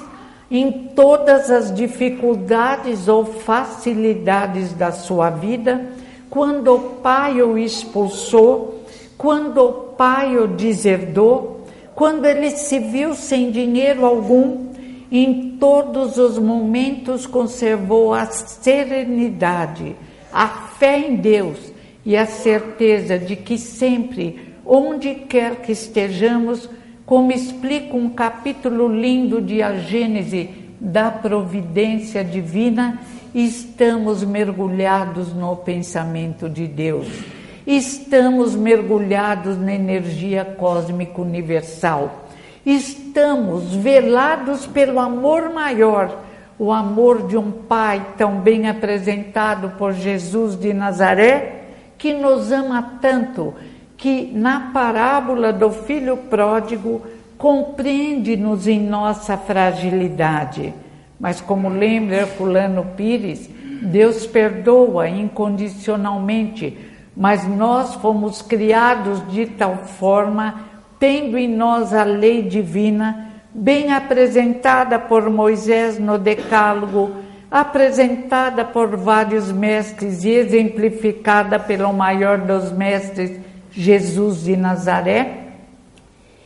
em 0.50 0.90
todas 0.94 1.50
as 1.50 1.74
dificuldades 1.74 3.08
ou 3.08 3.24
facilidades 3.24 4.72
da 4.72 4.92
sua 4.92 5.30
vida, 5.30 5.86
quando 6.28 6.74
o 6.74 6.80
pai 7.02 7.40
o 7.40 7.56
expulsou, 7.56 8.84
quando 9.16 9.58
o 9.58 9.72
pai 9.72 10.36
o 10.36 10.46
deserdou, 10.46 11.55
quando 11.96 12.26
ele 12.26 12.50
se 12.50 12.78
viu 12.78 13.14
sem 13.14 13.50
dinheiro 13.50 14.04
algum, 14.04 14.66
em 15.10 15.56
todos 15.58 16.18
os 16.18 16.38
momentos 16.38 17.26
conservou 17.26 18.12
a 18.12 18.26
serenidade, 18.26 19.96
a 20.30 20.46
fé 20.46 20.98
em 20.98 21.16
Deus 21.16 21.72
e 22.04 22.14
a 22.14 22.26
certeza 22.26 23.18
de 23.18 23.34
que 23.34 23.56
sempre, 23.56 24.52
onde 24.66 25.14
quer 25.14 25.56
que 25.62 25.72
estejamos, 25.72 26.68
como 27.06 27.32
explica 27.32 27.96
um 27.96 28.10
capítulo 28.10 28.88
lindo 28.88 29.40
de 29.40 29.62
A 29.62 29.78
Gênese 29.78 30.50
da 30.78 31.10
providência 31.10 32.22
divina, 32.22 33.00
estamos 33.34 34.22
mergulhados 34.22 35.32
no 35.32 35.56
pensamento 35.56 36.46
de 36.46 36.66
Deus 36.66 37.35
estamos 37.66 38.54
mergulhados 38.54 39.58
na 39.58 39.74
energia 39.74 40.44
cósmica 40.44 41.20
universal. 41.20 42.26
Estamos 42.64 43.74
velados 43.74 44.66
pelo 44.66 45.00
amor 45.00 45.52
maior, 45.52 46.22
o 46.58 46.72
amor 46.72 47.26
de 47.26 47.36
um 47.36 47.50
Pai 47.50 48.14
tão 48.16 48.40
bem 48.40 48.68
apresentado 48.68 49.70
por 49.76 49.92
Jesus 49.92 50.58
de 50.58 50.72
Nazaré, 50.72 51.64
que 51.98 52.12
nos 52.12 52.52
ama 52.52 52.98
tanto 53.00 53.54
que 53.96 54.30
na 54.32 54.70
parábola 54.72 55.52
do 55.52 55.70
filho 55.70 56.16
pródigo 56.16 57.02
compreende-nos 57.36 58.66
em 58.66 58.80
nossa 58.80 59.36
fragilidade. 59.36 60.72
Mas 61.18 61.40
como 61.40 61.68
lembra 61.68 62.16
Herculano 62.16 62.86
Pires, 62.96 63.48
Deus 63.82 64.26
perdoa 64.26 65.08
incondicionalmente 65.08 66.95
mas 67.16 67.48
nós 67.48 67.94
fomos 67.94 68.42
criados 68.42 69.26
de 69.32 69.46
tal 69.46 69.76
forma, 69.76 70.66
tendo 70.98 71.38
em 71.38 71.48
nós 71.48 71.94
a 71.94 72.04
lei 72.04 72.42
divina, 72.42 73.32
bem 73.54 73.90
apresentada 73.92 74.98
por 74.98 75.30
Moisés 75.30 75.98
no 75.98 76.18
Decálogo, 76.18 77.12
apresentada 77.50 78.64
por 78.66 78.96
vários 78.96 79.50
mestres 79.50 80.24
e 80.24 80.30
exemplificada 80.30 81.58
pelo 81.58 81.90
maior 81.92 82.38
dos 82.38 82.70
mestres, 82.70 83.40
Jesus 83.70 84.44
de 84.44 84.56
Nazaré. 84.56 85.44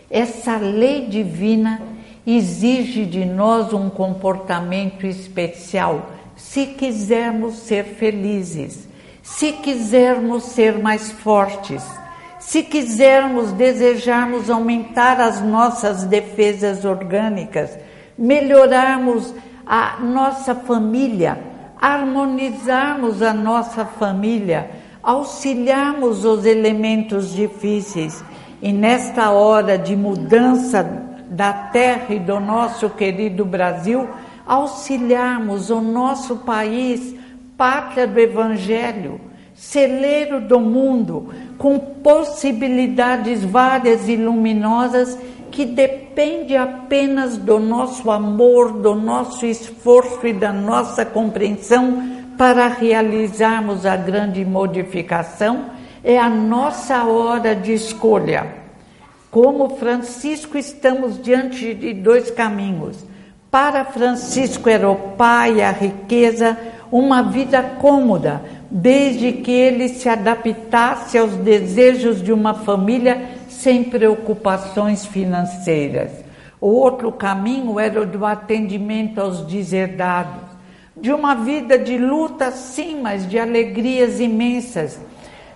Essa 0.08 0.56
lei 0.56 1.06
divina 1.06 1.82
exige 2.24 3.04
de 3.06 3.24
nós 3.24 3.72
um 3.72 3.90
comportamento 3.90 5.04
especial 5.04 6.10
se 6.36 6.66
quisermos 6.66 7.54
ser 7.56 7.84
felizes 7.84 8.89
se 9.36 9.52
quisermos 9.52 10.42
ser 10.42 10.78
mais 10.78 11.12
fortes, 11.12 11.82
se 12.38 12.62
quisermos, 12.62 13.52
desejarmos 13.52 14.50
aumentar 14.50 15.20
as 15.20 15.40
nossas 15.40 16.04
defesas 16.04 16.84
orgânicas, 16.84 17.78
melhorarmos 18.18 19.32
a 19.64 19.98
nossa 20.00 20.54
família, 20.54 21.38
harmonizarmos 21.80 23.22
a 23.22 23.32
nossa 23.32 23.84
família, 23.84 24.70
auxiliarmos 25.02 26.24
os 26.24 26.44
elementos 26.44 27.32
difíceis. 27.32 28.22
E 28.60 28.72
nesta 28.72 29.30
hora 29.30 29.78
de 29.78 29.96
mudança 29.96 30.82
da 31.30 31.52
terra 31.52 32.14
e 32.14 32.18
do 32.18 32.40
nosso 32.40 32.90
querido 32.90 33.44
Brasil, 33.44 34.08
auxiliarmos 34.44 35.70
o 35.70 35.80
nosso 35.80 36.36
país 36.38 37.19
pátria 37.60 38.06
do 38.06 38.18
Evangelho, 38.18 39.20
celeiro 39.54 40.40
do 40.40 40.58
mundo, 40.58 41.28
com 41.58 41.78
possibilidades 41.78 43.44
várias 43.44 44.08
e 44.08 44.16
luminosas 44.16 45.18
que 45.50 45.66
depende 45.66 46.56
apenas 46.56 47.36
do 47.36 47.58
nosso 47.58 48.10
amor, 48.10 48.72
do 48.72 48.94
nosso 48.94 49.44
esforço 49.44 50.26
e 50.26 50.32
da 50.32 50.54
nossa 50.54 51.04
compreensão 51.04 52.02
para 52.38 52.66
realizarmos 52.66 53.84
a 53.84 53.94
grande 53.94 54.42
modificação, 54.42 55.66
é 56.02 56.18
a 56.18 56.30
nossa 56.30 57.04
hora 57.04 57.54
de 57.54 57.74
escolha. 57.74 58.54
Como 59.30 59.76
Francisco, 59.76 60.56
estamos 60.56 61.20
diante 61.20 61.74
de 61.74 61.92
dois 61.92 62.30
caminhos. 62.30 63.04
Para 63.50 63.84
Francisco 63.84 64.70
era 64.70 64.88
o 64.88 64.96
pai, 65.16 65.60
a 65.60 65.72
riqueza, 65.72 66.56
uma 66.90 67.22
vida 67.22 67.62
cômoda, 67.62 68.42
desde 68.70 69.32
que 69.32 69.50
ele 69.50 69.88
se 69.88 70.08
adaptasse 70.08 71.16
aos 71.16 71.32
desejos 71.36 72.22
de 72.22 72.32
uma 72.32 72.54
família 72.54 73.30
sem 73.48 73.84
preocupações 73.84 75.06
financeiras. 75.06 76.10
O 76.60 76.68
outro 76.68 77.10
caminho 77.10 77.78
era 77.78 78.02
o 78.02 78.06
do 78.06 78.26
atendimento 78.26 79.20
aos 79.20 79.42
deserdados, 79.42 80.42
de 80.96 81.12
uma 81.12 81.34
vida 81.34 81.78
de 81.78 81.96
luta, 81.96 82.50
sim, 82.50 83.00
mas 83.00 83.26
de 83.26 83.38
alegrias 83.38 84.20
imensas, 84.20 85.00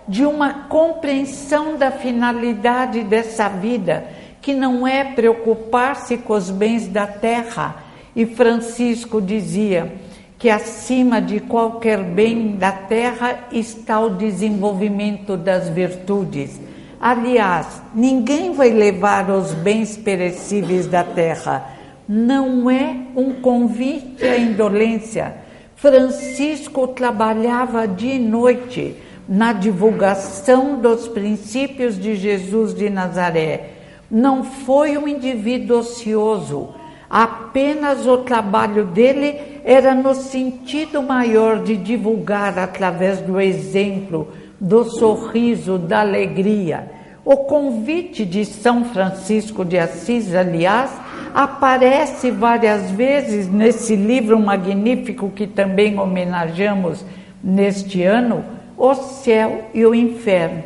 de 0.07 0.25
uma 0.25 0.65
compreensão 0.67 1.77
da 1.77 1.91
finalidade 1.91 3.03
dessa 3.03 3.47
vida, 3.47 4.05
que 4.41 4.53
não 4.53 4.87
é 4.87 5.03
preocupar-se 5.03 6.17
com 6.17 6.33
os 6.33 6.49
bens 6.49 6.87
da 6.87 7.05
terra. 7.05 7.83
E 8.15 8.25
Francisco 8.25 9.21
dizia: 9.21 9.93
que 10.37 10.49
acima 10.49 11.21
de 11.21 11.39
qualquer 11.39 12.03
bem 12.03 12.55
da 12.55 12.71
terra 12.71 13.47
está 13.51 13.99
o 13.99 14.11
desenvolvimento 14.11 15.37
das 15.37 15.69
virtudes. 15.69 16.59
Aliás, 16.99 17.81
ninguém 17.93 18.53
vai 18.53 18.69
levar 18.69 19.29
os 19.29 19.53
bens 19.53 19.95
perecíveis 19.95 20.87
da 20.87 21.03
terra. 21.03 21.71
Não 22.07 22.69
é 22.69 22.95
um 23.15 23.33
convite 23.33 24.23
à 24.23 24.37
indolência. 24.37 25.35
Francisco 25.75 26.87
trabalhava 26.87 27.87
dia 27.87 28.15
e 28.15 28.19
noite 28.19 28.95
na 29.27 29.53
divulgação 29.53 30.79
dos 30.79 31.07
princípios 31.07 31.99
de 31.99 32.15
Jesus 32.15 32.73
de 32.73 32.89
Nazaré. 32.89 33.71
Não 34.09 34.43
foi 34.43 34.97
um 34.97 35.07
indivíduo 35.07 35.79
ocioso 35.79 36.69
Apenas 37.09 38.05
o 38.07 38.17
trabalho 38.17 38.85
dele 38.85 39.61
era 39.63 39.93
no 39.93 40.15
sentido 40.15 41.01
maior 41.01 41.63
de 41.63 41.77
divulgar 41.77 42.57
através 42.57 43.19
do 43.21 43.39
exemplo, 43.39 44.27
do 44.59 44.83
sorriso, 44.83 45.77
da 45.77 46.01
alegria. 46.01 46.91
O 47.23 47.37
convite 47.37 48.25
de 48.25 48.45
São 48.45 48.85
Francisco 48.85 49.65
de 49.65 49.77
Assis, 49.77 50.33
aliás, 50.35 50.91
aparece 51.33 52.31
várias 52.31 52.91
vezes 52.91 53.47
nesse 53.47 53.95
livro 53.95 54.39
magnífico 54.39 55.29
que 55.29 55.47
também 55.47 55.99
homenageamos 55.99 57.03
neste 57.43 58.03
ano, 58.03 58.43
O 58.77 58.93
Céu 58.93 59.69
e 59.73 59.85
o 59.85 59.95
Inferno. 59.95 60.63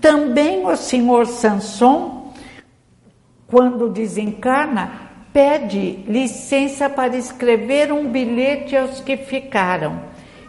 Também 0.00 0.64
o 0.66 0.76
senhor 0.76 1.26
Sanson, 1.26 2.32
quando 3.46 3.88
desencarna, 3.88 5.11
pede 5.32 6.04
licença 6.06 6.90
para 6.90 7.16
escrever 7.16 7.92
um 7.92 8.08
bilhete 8.08 8.76
aos 8.76 9.00
que 9.00 9.16
ficaram. 9.16 10.00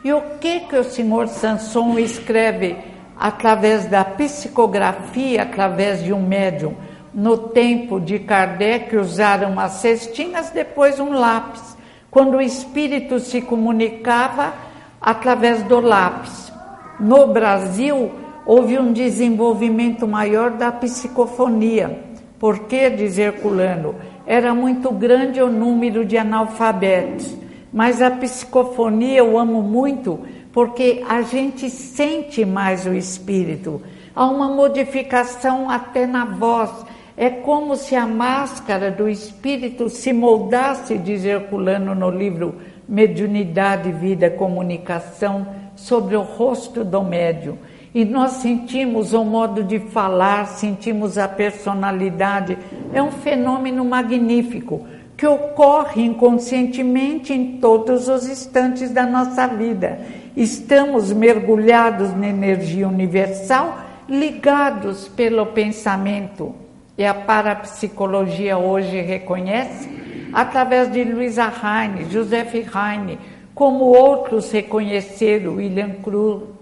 E 0.04 0.12
o 0.12 0.22
que 0.42 0.62
que 0.62 0.76
o 0.76 0.84
senhor 0.84 1.28
Sanson 1.30 1.98
escreve 1.98 2.76
através 3.18 3.86
da 3.86 4.04
psicografia, 4.04 5.44
através 5.44 6.04
de 6.04 6.12
um 6.12 6.22
médium? 6.22 6.76
No 7.14 7.38
tempo 7.38 8.00
de 8.00 8.20
Kardec 8.20 8.98
usaram 8.98 9.60
as 9.60 9.74
cestinhas, 9.74 10.50
depois 10.50 11.00
um 11.00 11.14
lápis, 11.14 11.78
quando 12.12 12.38
o 12.38 12.42
espírito 12.42 13.20
se 13.20 13.42
comunicava 13.42 14.54
através 15.00 15.64
do 15.64 15.80
lápis. 15.80 16.52
No 17.00 17.28
Brasil, 17.28 18.12
houve 18.46 18.78
um 18.78 18.92
desenvolvimento 18.92 20.08
maior 20.08 20.52
da 20.52 20.72
psicofonia. 20.72 22.00
Por 22.40 22.60
que, 22.62 22.90
diz 22.90 23.18
Herculano, 23.18 23.96
era 24.26 24.54
muito 24.54 24.92
grande 24.92 25.42
o 25.42 25.50
número 25.50 26.06
de 26.06 26.18
analfabetos. 26.18 27.36
Mas 27.72 28.02
a 28.02 28.12
psicofonia 28.12 29.20
eu 29.20 29.38
amo 29.38 29.62
muito 29.62 30.20
porque 30.52 31.04
a 31.10 31.24
gente 31.24 31.70
sente 31.70 32.46
mais 32.46 32.86
o 32.86 32.94
espírito. 32.94 33.82
Há 34.16 34.26
uma 34.28 34.48
modificação 34.48 35.70
até 35.70 36.06
na 36.06 36.24
voz. 36.26 36.70
É 37.18 37.30
como 37.30 37.76
se 37.76 37.96
a 37.96 38.06
máscara 38.06 38.92
do 38.92 39.10
espírito 39.10 39.90
se 39.90 40.14
moldasse, 40.14 40.98
diz 40.98 41.26
Herculano 41.26 41.96
no 41.96 42.10
livro 42.10 42.56
Mediunidade, 42.88 43.92
Vida, 43.92 44.30
Comunicação, 44.30 45.48
sobre 45.76 46.16
o 46.16 46.22
rosto 46.22 46.84
do 46.84 47.04
médium. 47.04 47.58
E 47.94 48.04
nós 48.04 48.34
sentimos 48.34 49.14
o 49.14 49.24
modo 49.24 49.64
de 49.64 49.80
falar, 49.80 50.48
sentimos 50.48 51.18
a 51.18 51.28
personalidade. 51.28 52.58
É 52.92 53.04
um 53.04 53.12
fenômeno 53.12 53.86
magnífico 53.86 54.88
que 55.16 55.28
ocorre 55.28 56.04
inconscientemente 56.04 57.32
em 57.32 57.58
todos 57.58 58.08
os 58.08 58.28
instantes 58.28 58.90
da 58.90 59.06
nossa 59.06 59.46
vida. 59.46 60.00
Estamos 60.36 61.14
mergulhados 61.14 62.16
na 62.18 62.28
energia 62.28 62.88
universal, 62.88 63.78
ligados 64.10 65.08
pelo 65.08 65.46
pensamento. 65.46 66.56
E 66.98 67.06
a 67.06 67.14
parapsicologia 67.14 68.58
hoje 68.58 69.02
reconhece, 69.02 69.90
através 70.34 70.92
de 70.92 71.04
Luisa 71.04 71.46
Heine, 71.46 72.12
Joseph 72.12 72.54
Heine, 72.54 73.20
como 73.54 73.86
outros 73.86 74.52
reconheceram, 74.52 75.56
William 75.56 75.92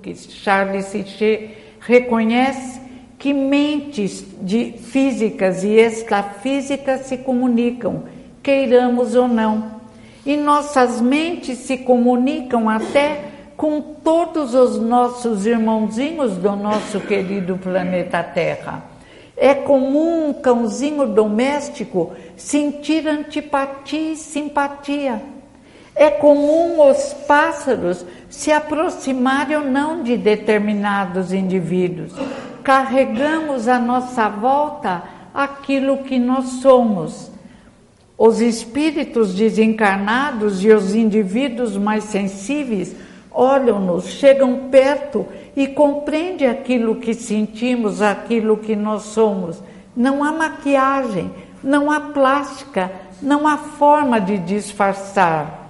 Crookes, 0.02 0.28
Charles 0.32 0.86
Sichet, 0.86 1.58
reconhece 1.80 2.82
que 3.18 3.34
mentes 3.34 4.26
de 4.42 4.74
físicas 4.74 5.64
e 5.64 5.76
extrafísicas 5.76 7.02
se 7.02 7.18
comunicam, 7.18 8.04
queiramos 8.42 9.16
ou 9.16 9.28
não. 9.28 9.80
E 10.26 10.36
nossas 10.36 11.00
mentes 11.00 11.60
se 11.60 11.78
comunicam 11.78 12.68
até 12.68 13.26
com 13.56 13.80
todos 13.82 14.56
os 14.56 14.80
nossos 14.80 15.46
irmãozinhos 15.46 16.36
do 16.38 16.56
nosso 16.56 17.00
querido 17.00 17.58
planeta 17.58 18.24
Terra. 18.24 18.84
É 19.38 19.54
comum 19.54 20.30
um 20.30 20.34
cãozinho 20.34 21.08
doméstico 21.08 22.14
sentir 22.36 23.08
antipatia 23.08 24.14
e 24.14 24.16
simpatia. 24.16 25.22
É 25.96 26.10
comum 26.10 26.90
os 26.90 27.14
pássaros 27.28 28.06
se 28.30 28.52
aproximarem 28.52 29.58
ou 29.58 29.66
não 29.66 30.04
de 30.04 30.18
determinados 30.18 31.34
indivíduos. 31.34 32.14
Carregamos 32.64 33.68
à 33.68 33.78
nossa 33.78 34.30
volta 34.30 35.04
aquilo 35.34 36.00
que 36.04 36.18
nós 36.18 36.46
somos. 36.62 37.32
Os 38.18 38.40
espíritos 38.40 39.34
desencarnados 39.34 40.64
e 40.64 40.70
os 40.70 40.94
indivíduos 40.94 41.76
mais 41.76 42.04
sensíveis 42.06 42.96
olham-nos, 43.32 44.08
chegam 44.08 44.70
perto 44.70 45.26
e 45.56 45.68
compreendem 45.68 46.48
aquilo 46.48 46.96
que 46.96 47.14
sentimos, 47.14 48.02
aquilo 48.02 48.58
que 48.58 48.76
nós 48.76 49.04
somos. 49.04 49.62
Não 49.96 50.24
há 50.24 50.32
maquiagem, 50.32 51.32
não 51.64 51.90
há 51.90 52.00
plástica, 52.00 52.92
não 53.22 53.48
há 53.48 53.58
forma 53.58 54.20
de 54.20 54.38
disfarçar. 54.38 55.61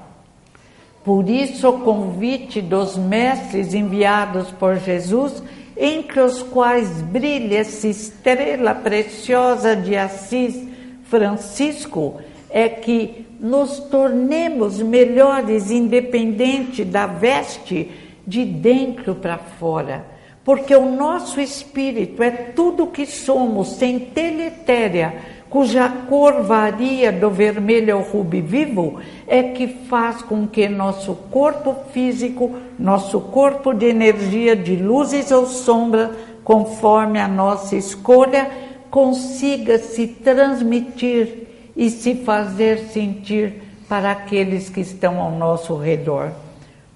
Por 1.04 1.28
isso, 1.28 1.68
o 1.68 1.80
convite 1.82 2.62
dos 2.62 2.96
mestres 2.96 3.74
enviados 3.74 4.52
por 4.52 4.78
Jesus, 4.78 5.42
entre 5.76 6.20
os 6.20 6.44
quais 6.44 7.02
brilha 7.02 7.58
essa 7.58 7.88
estrela 7.88 8.76
preciosa 8.76 9.76
de 9.76 9.96
Assis, 9.96 10.68
Francisco, 11.06 12.22
é 12.50 12.70
que 12.70 13.26
nos 13.40 13.80
tornemos 13.80 14.80
melhores, 14.80 15.72
independente 15.72 16.86
da 16.86 17.08
veste, 17.08 17.90
de 18.28 18.46
dentro 18.46 19.16
para 19.16 19.38
fora. 19.38 20.06
Porque 20.44 20.76
o 20.76 20.96
nosso 20.96 21.42
espírito 21.42 22.22
é 22.22 22.30
tudo 22.30 22.88
que 22.88 23.06
somos, 23.06 23.70
centelha 23.70 24.48
etérea, 24.48 25.16
cuja 25.52 25.90
cor 26.08 26.44
varia 26.44 27.12
do 27.12 27.30
vermelho 27.30 27.98
ao 27.98 28.02
rubi 28.02 28.40
vivo, 28.40 29.02
é 29.28 29.44
que 29.44 29.68
faz 29.68 30.22
com 30.22 30.48
que 30.48 30.70
nosso 30.70 31.14
corpo 31.30 31.76
físico, 31.92 32.56
nosso 32.80 33.20
corpo 33.20 33.74
de 33.74 33.88
energia, 33.88 34.56
de 34.56 34.78
luzes 34.78 35.30
ou 35.30 35.46
sombras, 35.46 36.12
conforme 36.42 37.20
a 37.20 37.28
nossa 37.28 37.76
escolha, 37.76 38.50
consiga 38.90 39.78
se 39.78 40.08
transmitir 40.08 41.48
e 41.76 41.90
se 41.90 42.16
fazer 42.16 42.88
sentir 42.94 43.62
para 43.90 44.12
aqueles 44.12 44.70
que 44.70 44.80
estão 44.80 45.20
ao 45.20 45.32
nosso 45.32 45.76
redor. 45.76 46.32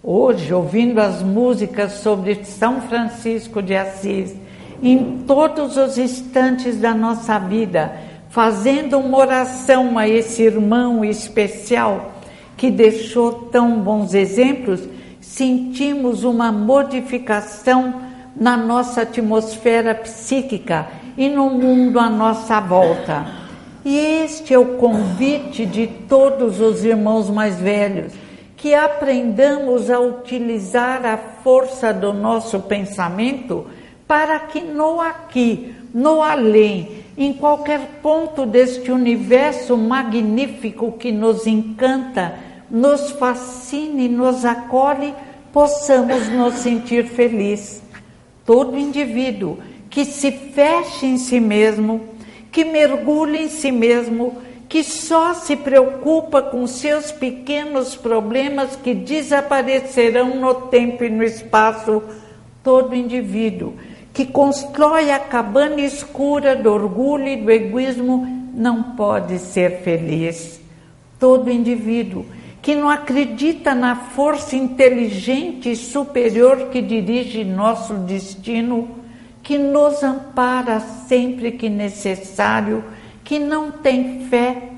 Hoje, 0.02 0.54
ouvindo 0.54 1.00
as 1.00 1.22
músicas 1.22 1.92
sobre 1.94 2.46
São 2.46 2.80
Francisco 2.80 3.62
de 3.62 3.76
Assis, 3.76 4.34
em 4.82 5.24
todos 5.28 5.76
os 5.76 5.98
instantes 5.98 6.78
da 6.78 6.94
nossa 6.94 7.38
vida, 7.38 8.05
fazendo 8.36 9.00
uma 9.00 9.18
oração 9.18 9.98
a 9.98 10.10
esse 10.10 10.44
irmão 10.44 11.06
especial 11.06 12.16
que 12.58 12.70
deixou 12.70 13.32
tão 13.50 13.80
bons 13.80 14.14
exemplos, 14.14 14.82
sentimos 15.22 16.26
uma 16.26 16.52
modificação 16.52 18.02
na 18.36 18.58
nossa 18.58 19.04
atmosfera 19.04 19.96
psíquica 19.96 20.86
e 21.18 21.30
no 21.30 21.50
mundo 21.50 21.98
à 21.98 22.10
nossa 22.10 22.60
volta. 22.60 23.26
E 23.86 23.98
este 23.98 24.54
é 24.54 24.60
o 24.60 24.76
convite 24.76 25.66
de 25.66 25.88
todos 25.88 26.60
os 26.60 26.84
irmãos 26.84 27.30
mais 27.30 27.58
velhos, 27.58 28.12
que 28.58 28.74
aprendamos 28.74 29.90
a 29.90 29.98
utilizar 29.98 31.06
a 31.06 31.16
força 31.42 31.94
do 31.94 32.12
nosso 32.12 32.60
pensamento 32.60 33.66
para 34.08 34.40
que 34.40 34.62
no 34.62 35.02
aqui, 35.02 35.74
no 35.94 36.22
além, 36.22 37.04
em 37.18 37.34
qualquer 37.34 38.00
ponto 38.02 38.46
deste 38.46 38.92
universo 38.92 39.78
magnífico 39.78 40.92
que 40.94 41.12
nos 41.12 41.48
encanta, 41.48 42.38
nos 42.70 43.12
fascine, 43.12 44.08
nos 44.08 44.44
acolhe, 44.44 45.14
possamos 45.52 46.28
nos 46.30 46.56
sentir 46.56 47.06
felizes. 47.06 47.82
Todo 48.46 48.78
indivíduo 48.78 49.58
que 49.90 50.06
se 50.06 50.32
feche 50.32 51.06
em 51.06 51.18
si 51.18 51.40
mesmo, 51.40 52.02
que 52.52 52.66
mergulha 52.66 53.38
em 53.42 53.48
si 53.48 53.72
mesmo, 53.72 54.38
que 54.68 54.84
só 54.84 55.34
se 55.34 55.56
preocupa 55.56 56.42
com 56.42 56.68
seus 56.68 57.12
pequenos 57.12 57.96
problemas 57.96 58.76
que 58.76 58.94
desaparecerão 58.94 60.36
no 60.36 60.54
tempo 60.54 61.04
e 61.04 61.10
no 61.10 61.24
espaço, 61.24 62.04
todo 62.62 62.96
indivíduo 62.96 63.74
que 64.16 64.26
constrói 64.26 65.12
a 65.12 65.20
cabana 65.20 65.82
escura 65.82 66.56
do 66.56 66.72
orgulho 66.72 67.28
e 67.28 67.36
do 67.36 67.52
egoísmo 67.52 68.26
não 68.54 68.96
pode 68.96 69.38
ser 69.38 69.82
feliz. 69.82 70.62
Todo 71.20 71.52
indivíduo 71.52 72.26
que 72.62 72.74
não 72.74 72.90
acredita 72.90 73.76
na 73.76 73.94
força 73.94 74.56
inteligente 74.56 75.70
e 75.70 75.76
superior 75.76 76.70
que 76.70 76.82
dirige 76.82 77.44
nosso 77.44 77.94
destino 77.96 78.88
que 79.44 79.58
nos 79.58 80.02
ampara 80.02 80.80
sempre 80.80 81.52
que 81.52 81.70
necessário, 81.70 82.86
que 83.22 83.38
não 83.38 83.70
tem 83.70 84.28
fé, 84.30 84.70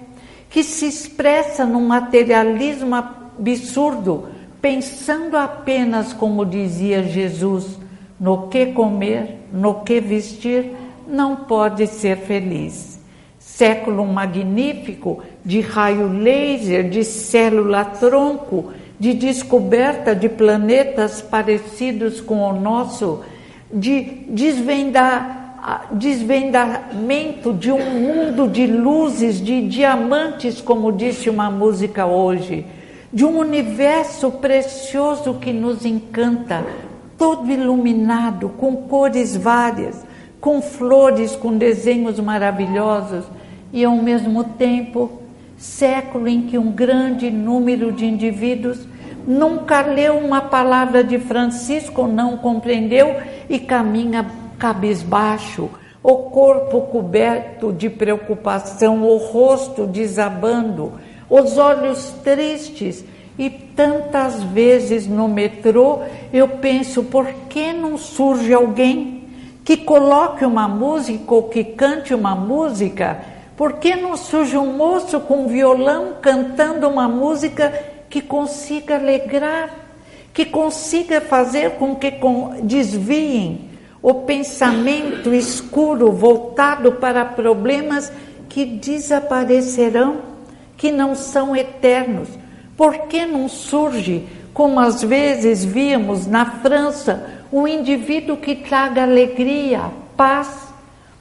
que 0.49 0.63
se 0.63 0.87
expressa 0.87 1.63
num 1.63 1.87
materialismo 1.87 2.95
absurdo, 2.95 4.29
pensando 4.59 5.37
apenas, 5.37 6.11
como 6.11 6.43
dizia 6.43 7.03
Jesus, 7.03 7.77
no 8.19 8.47
que 8.47 8.67
comer, 8.67 9.47
no 9.51 9.81
que 9.81 9.99
vestir, 9.99 10.71
não 11.07 11.35
pode 11.35 11.87
ser 11.87 12.17
feliz. 12.17 12.99
Século 13.39 14.05
magnífico 14.05 15.23
de 15.43 15.61
raio 15.61 16.07
laser, 16.07 16.89
de 16.89 17.03
célula-tronco, 17.03 18.73
de 18.99 19.13
descoberta 19.13 20.15
de 20.15 20.27
planetas 20.27 21.21
parecidos 21.21 22.19
com 22.19 22.41
o 22.41 22.59
nosso 22.59 23.23
de 23.71 24.01
desvendar, 24.29 25.87
desvendamento 25.91 27.53
de 27.53 27.71
um 27.71 27.89
mundo 27.91 28.47
de 28.47 28.65
luzes, 28.65 29.41
de 29.43 29.67
diamantes, 29.67 30.61
como 30.61 30.91
disse 30.91 31.29
uma 31.29 31.51
música 31.51 32.05
hoje, 32.05 32.65
de 33.11 33.25
um 33.25 33.37
universo 33.37 34.31
precioso 34.31 35.35
que 35.35 35.51
nos 35.51 35.85
encanta, 35.85 36.65
todo 37.17 37.49
iluminado, 37.49 38.49
com 38.49 38.75
cores 38.75 39.35
várias, 39.35 40.05
com 40.39 40.61
flores, 40.61 41.35
com 41.35 41.57
desenhos 41.57 42.19
maravilhosos, 42.19 43.25
e 43.73 43.83
ao 43.83 43.95
mesmo 43.95 44.43
tempo, 44.43 45.11
século 45.57 46.27
em 46.27 46.43
que 46.43 46.57
um 46.57 46.71
grande 46.71 47.29
número 47.31 47.91
de 47.91 48.05
indivíduos 48.05 48.79
nunca 49.27 49.81
leu 49.81 50.17
uma 50.17 50.41
palavra 50.41 51.03
de 51.03 51.19
Francisco, 51.19 52.07
não 52.07 52.37
compreendeu 52.37 53.17
e 53.49 53.59
caminha 53.59 54.25
cabisbaixo, 54.57 55.69
o 56.01 56.15
corpo 56.29 56.81
coberto 56.81 57.73
de 57.73 57.89
preocupação, 57.89 59.03
o 59.03 59.17
rosto 59.17 59.85
desabando, 59.85 60.93
os 61.29 61.57
olhos 61.57 62.13
tristes. 62.23 63.03
E 63.37 63.49
tantas 63.49 64.41
vezes 64.41 65.05
no 65.07 65.27
metrô 65.27 65.99
eu 66.33 66.47
penso: 66.47 67.03
por 67.03 67.27
que 67.49 67.71
não 67.71 67.97
surge 67.97 68.53
alguém 68.53 69.25
que 69.63 69.77
coloque 69.77 70.43
uma 70.43 70.67
música 70.67 71.33
ou 71.33 71.43
que 71.43 71.63
cante 71.63 72.13
uma 72.13 72.35
música? 72.35 73.21
Por 73.55 73.73
que 73.73 73.95
não 73.95 74.15
surge 74.15 74.57
um 74.57 74.73
moço 74.73 75.19
com 75.19 75.47
violão 75.47 76.13
cantando 76.21 76.87
uma 76.87 77.07
música 77.07 77.73
que 78.09 78.21
consiga 78.21 78.95
alegrar, 78.95 79.69
que 80.33 80.45
consiga 80.45 81.19
fazer 81.21 81.71
com 81.71 81.95
que 81.95 82.13
desviem 82.63 83.69
o 84.01 84.13
pensamento 84.13 85.33
escuro 85.33 86.11
voltado 86.11 86.93
para 86.93 87.25
problemas 87.25 88.11
que 88.47 88.63
desaparecerão, 88.65 90.21
que 90.77 90.91
não 90.91 91.15
são 91.15 91.55
eternos. 91.55 92.29
Por 92.77 93.07
que 93.07 93.25
não 93.25 93.49
surge, 93.49 94.27
como 94.53 94.79
às 94.79 95.01
vezes 95.01 95.65
víamos 95.65 96.27
na 96.27 96.45
França, 96.45 97.27
um 97.51 97.67
indivíduo 97.67 98.37
que 98.37 98.55
traga 98.55 99.01
alegria, 99.01 99.81
paz? 100.15 100.67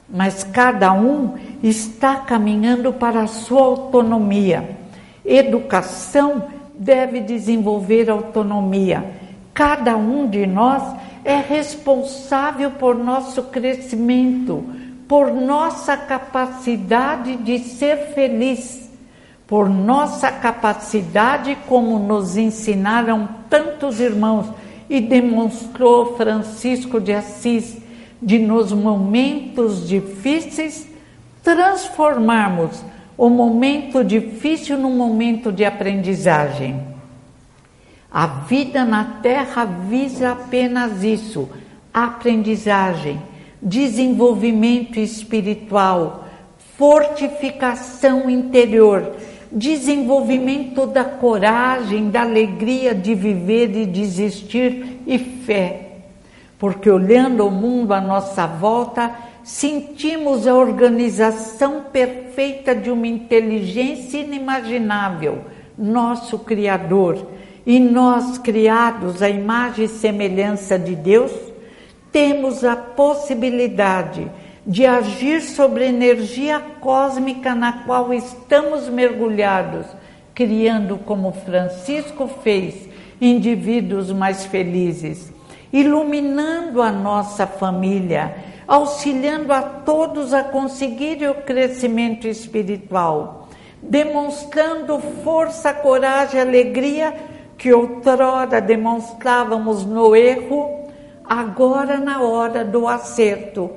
Mas 0.08 0.44
cada 0.44 0.92
um 0.92 1.34
está 1.62 2.16
caminhando 2.16 2.92
para 2.92 3.22
a 3.22 3.26
sua 3.26 3.62
autonomia. 3.62 4.76
Educação 5.24 6.44
deve 6.78 7.20
desenvolver 7.20 8.10
autonomia. 8.10 9.04
Cada 9.54 9.96
um 9.96 10.28
de 10.28 10.46
nós 10.46 10.82
é 11.24 11.36
responsável 11.36 12.72
por 12.72 12.94
nosso 12.94 13.44
crescimento, 13.44 14.64
por 15.08 15.32
nossa 15.32 15.96
capacidade 15.96 17.36
de 17.36 17.58
ser 17.60 18.12
feliz, 18.14 18.85
por 19.46 19.68
nossa 19.68 20.30
capacidade, 20.30 21.56
como 21.68 21.98
nos 21.98 22.36
ensinaram 22.36 23.28
tantos 23.48 24.00
irmãos 24.00 24.46
e 24.90 25.00
demonstrou 25.00 26.16
Francisco 26.16 27.00
de 27.00 27.12
Assis, 27.12 27.78
de 28.20 28.38
nos 28.38 28.72
momentos 28.72 29.86
difíceis 29.86 30.88
transformarmos 31.42 32.82
o 33.16 33.28
momento 33.28 34.02
difícil 34.02 34.76
num 34.76 34.96
momento 34.96 35.52
de 35.52 35.64
aprendizagem. 35.64 36.80
A 38.10 38.26
vida 38.26 38.84
na 38.84 39.04
Terra 39.22 39.64
visa 39.64 40.32
apenas 40.32 41.04
isso: 41.04 41.48
aprendizagem, 41.94 43.22
desenvolvimento 43.62 44.98
espiritual, 44.98 46.24
fortificação 46.76 48.28
interior, 48.28 49.14
desenvolvimento 49.50 50.86
da 50.86 51.04
coragem, 51.04 52.10
da 52.10 52.22
alegria 52.22 52.94
de 52.94 53.14
viver 53.14 53.76
e 53.76 53.86
desistir 53.86 55.00
e 55.06 55.18
fé. 55.18 55.82
Porque 56.58 56.90
olhando 56.90 57.46
o 57.46 57.50
mundo 57.50 57.92
à 57.92 58.00
nossa 58.00 58.46
volta, 58.46 59.14
sentimos 59.44 60.46
a 60.46 60.54
organização 60.54 61.84
perfeita 61.92 62.74
de 62.74 62.90
uma 62.90 63.06
inteligência 63.06 64.18
inimaginável, 64.18 65.44
nosso 65.78 66.38
Criador, 66.40 67.26
e 67.66 67.78
nós, 67.78 68.38
criados 68.38 69.22
à 69.22 69.28
imagem 69.28 69.84
e 69.84 69.88
semelhança 69.88 70.78
de 70.78 70.94
Deus, 70.94 71.32
temos 72.12 72.64
a 72.64 72.76
possibilidade 72.76 74.30
de 74.66 74.84
agir 74.84 75.42
sobre 75.42 75.84
a 75.84 75.88
energia 75.88 76.60
cósmica 76.80 77.54
na 77.54 77.84
qual 77.84 78.12
estamos 78.12 78.88
mergulhados, 78.88 79.86
criando, 80.34 80.98
como 80.98 81.32
Francisco 81.32 82.28
fez, 82.42 82.88
indivíduos 83.20 84.10
mais 84.10 84.44
felizes, 84.44 85.32
iluminando 85.72 86.82
a 86.82 86.90
nossa 86.90 87.46
família 87.46 88.44
auxiliando 88.66 89.52
a 89.52 89.62
todos 89.62 90.34
a 90.34 90.42
conseguir 90.42 91.28
o 91.28 91.34
crescimento 91.34 92.26
espiritual, 92.26 93.48
demonstrando 93.80 94.98
força, 95.22 95.72
coragem, 95.72 96.40
alegria 96.40 97.14
que 97.56 97.72
outrora 97.72 98.60
demonstrávamos 98.60 99.84
no 99.86 100.16
erro, 100.16 100.90
agora 101.24 101.98
na 101.98 102.22
hora 102.22 102.64
do 102.64 102.88
acerto. 102.88 103.70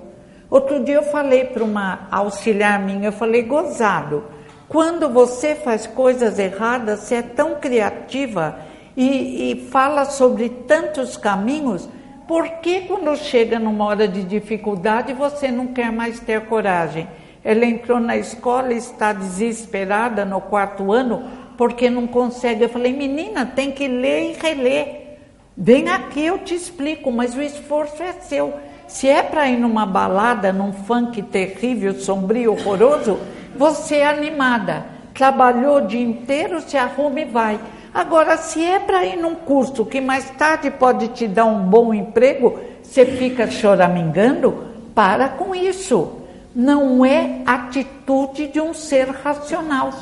Outro 0.49 0.83
dia 0.83 0.95
eu 0.95 1.03
falei 1.03 1.45
para 1.45 1.63
uma 1.63 2.07
auxiliar 2.09 2.79
minha, 2.79 3.09
eu 3.09 3.11
falei, 3.11 3.43
gozado, 3.43 4.23
quando 4.67 5.07
você 5.09 5.53
faz 5.53 5.85
coisas 5.85 6.39
erradas, 6.39 7.01
você 7.01 7.15
é 7.15 7.21
tão 7.21 7.55
criativa 7.55 8.59
e, 8.97 9.51
e 9.51 9.69
fala 9.69 10.05
sobre 10.05 10.49
tantos 10.49 11.15
caminhos, 11.15 11.87
por 12.27 12.47
que 12.61 12.81
quando 12.81 13.15
chega 13.15 13.57
numa 13.57 13.85
hora 13.85 14.07
de 14.07 14.23
dificuldade 14.23 15.13
você 15.13 15.49
não 15.51 15.67
quer 15.67 15.91
mais 15.91 16.19
ter 16.19 16.41
coragem? 16.45 17.07
Ela 17.43 17.65
entrou 17.65 17.99
na 17.99 18.17
escola 18.17 18.73
e 18.73 18.77
está 18.77 19.13
desesperada 19.13 20.25
no 20.25 20.41
quarto 20.41 20.91
ano 20.91 21.27
porque 21.57 21.89
não 21.89 22.05
consegue. 22.05 22.63
Eu 22.63 22.69
falei, 22.69 22.93
menina, 22.93 23.45
tem 23.45 23.71
que 23.71 23.87
ler 23.87 24.31
e 24.31 24.33
reler. 24.33 25.17
Vem 25.57 25.89
aqui, 25.89 26.25
eu 26.25 26.37
te 26.37 26.53
explico, 26.53 27.11
mas 27.11 27.35
o 27.35 27.41
esforço 27.41 28.01
é 28.03 28.13
seu. 28.13 28.53
Se 28.89 29.07
é 29.07 29.21
para 29.21 29.47
ir 29.47 29.57
numa 29.57 29.85
balada, 29.85 30.51
num 30.51 30.73
funk 30.73 31.21
terrível, 31.21 31.93
sombrio, 31.93 32.53
horroroso, 32.53 33.19
você 33.55 33.97
é 33.97 34.09
animada. 34.09 34.83
Trabalhou 35.13 35.77
o 35.77 35.87
dia 35.87 36.01
inteiro, 36.01 36.59
se 36.59 36.75
arruma 36.75 37.19
e 37.19 37.25
vai. 37.25 37.59
Agora, 37.93 38.35
se 38.35 38.65
é 38.65 38.79
para 38.79 39.05
ir 39.05 39.15
num 39.15 39.35
curso 39.35 39.85
que 39.85 40.01
mais 40.01 40.31
tarde 40.31 40.71
pode 40.71 41.09
te 41.09 41.27
dar 41.27 41.45
um 41.45 41.69
bom 41.69 41.93
emprego, 41.93 42.59
você 42.81 43.05
fica 43.05 43.49
choramingando, 43.49 44.65
para 44.95 45.29
com 45.29 45.53
isso. 45.53 46.23
Não 46.55 47.05
é 47.05 47.41
atitude 47.45 48.47
de 48.47 48.59
um 48.59 48.73
ser 48.73 49.07
racional. 49.09 49.93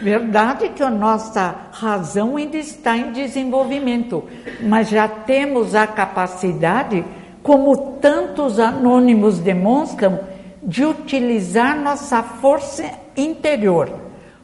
Verdade 0.00 0.68
que 0.68 0.82
a 0.82 0.90
nossa 0.90 1.54
razão 1.72 2.36
ainda 2.36 2.56
está 2.56 2.96
em 2.96 3.10
desenvolvimento, 3.10 4.22
mas 4.60 4.88
já 4.88 5.08
temos 5.08 5.74
a 5.74 5.88
capacidade, 5.88 7.04
como 7.48 7.94
tantos 7.98 8.60
anônimos 8.60 9.38
demonstram, 9.38 10.20
de 10.62 10.84
utilizar 10.84 11.80
nossa 11.80 12.22
força 12.22 12.84
interior 13.16 13.88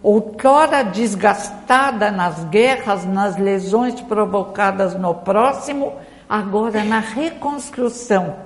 outrora 0.02 0.82
desgastada 0.82 2.10
nas 2.10 2.44
guerras, 2.44 3.06
nas 3.06 3.38
lesões 3.38 3.98
provocadas 4.02 4.94
no 4.94 5.14
próximo, 5.14 5.94
agora 6.28 6.82
na 6.82 7.00
reconstrução, 7.00 8.36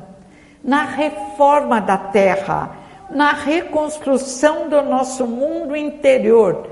na 0.63 0.85
reforma 0.85 1.81
da 1.81 1.97
terra, 1.97 2.71
na 3.11 3.33
reconstrução 3.33 4.69
do 4.69 4.83
nosso 4.83 5.25
mundo 5.25 5.77
interior. 5.77 6.69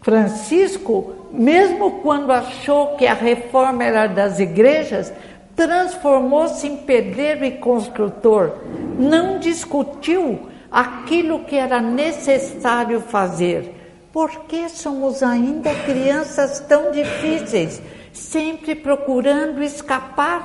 Francisco, 0.00 1.14
mesmo 1.30 2.00
quando 2.02 2.32
achou 2.32 2.96
que 2.96 3.06
a 3.06 3.14
reforma 3.14 3.84
era 3.84 4.06
das 4.06 4.38
igrejas, 4.40 5.12
transformou-se 5.60 6.66
em 6.66 6.76
pedreiro 6.78 7.44
e 7.44 7.52
construtor, 7.52 8.58
não 8.98 9.38
discutiu 9.38 10.48
aquilo 10.70 11.40
que 11.40 11.56
era 11.56 11.80
necessário 11.80 13.00
fazer 13.00 13.80
por 14.12 14.46
que 14.46 14.68
somos 14.68 15.22
ainda 15.22 15.72
crianças 15.84 16.58
tão 16.60 16.90
difíceis, 16.90 17.80
sempre 18.12 18.74
procurando 18.74 19.62
escapar, 19.62 20.42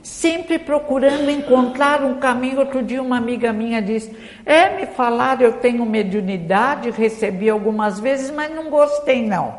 sempre 0.00 0.60
procurando 0.60 1.28
encontrar 1.28 2.04
um 2.04 2.20
caminho? 2.20 2.60
Outro 2.60 2.84
dia, 2.84 3.02
uma 3.02 3.16
amiga 3.16 3.52
minha 3.52 3.82
disse: 3.82 4.16
É, 4.46 4.76
me 4.76 4.86
falaram, 4.86 5.42
eu 5.42 5.54
tenho 5.54 5.84
mediunidade, 5.84 6.90
recebi 6.90 7.50
algumas 7.50 7.98
vezes, 7.98 8.30
mas 8.30 8.54
não 8.54 8.70
gostei, 8.70 9.26
não. 9.26 9.56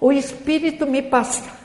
O 0.00 0.12
espírito 0.12 0.86
me 0.86 1.02
passava, 1.02 1.56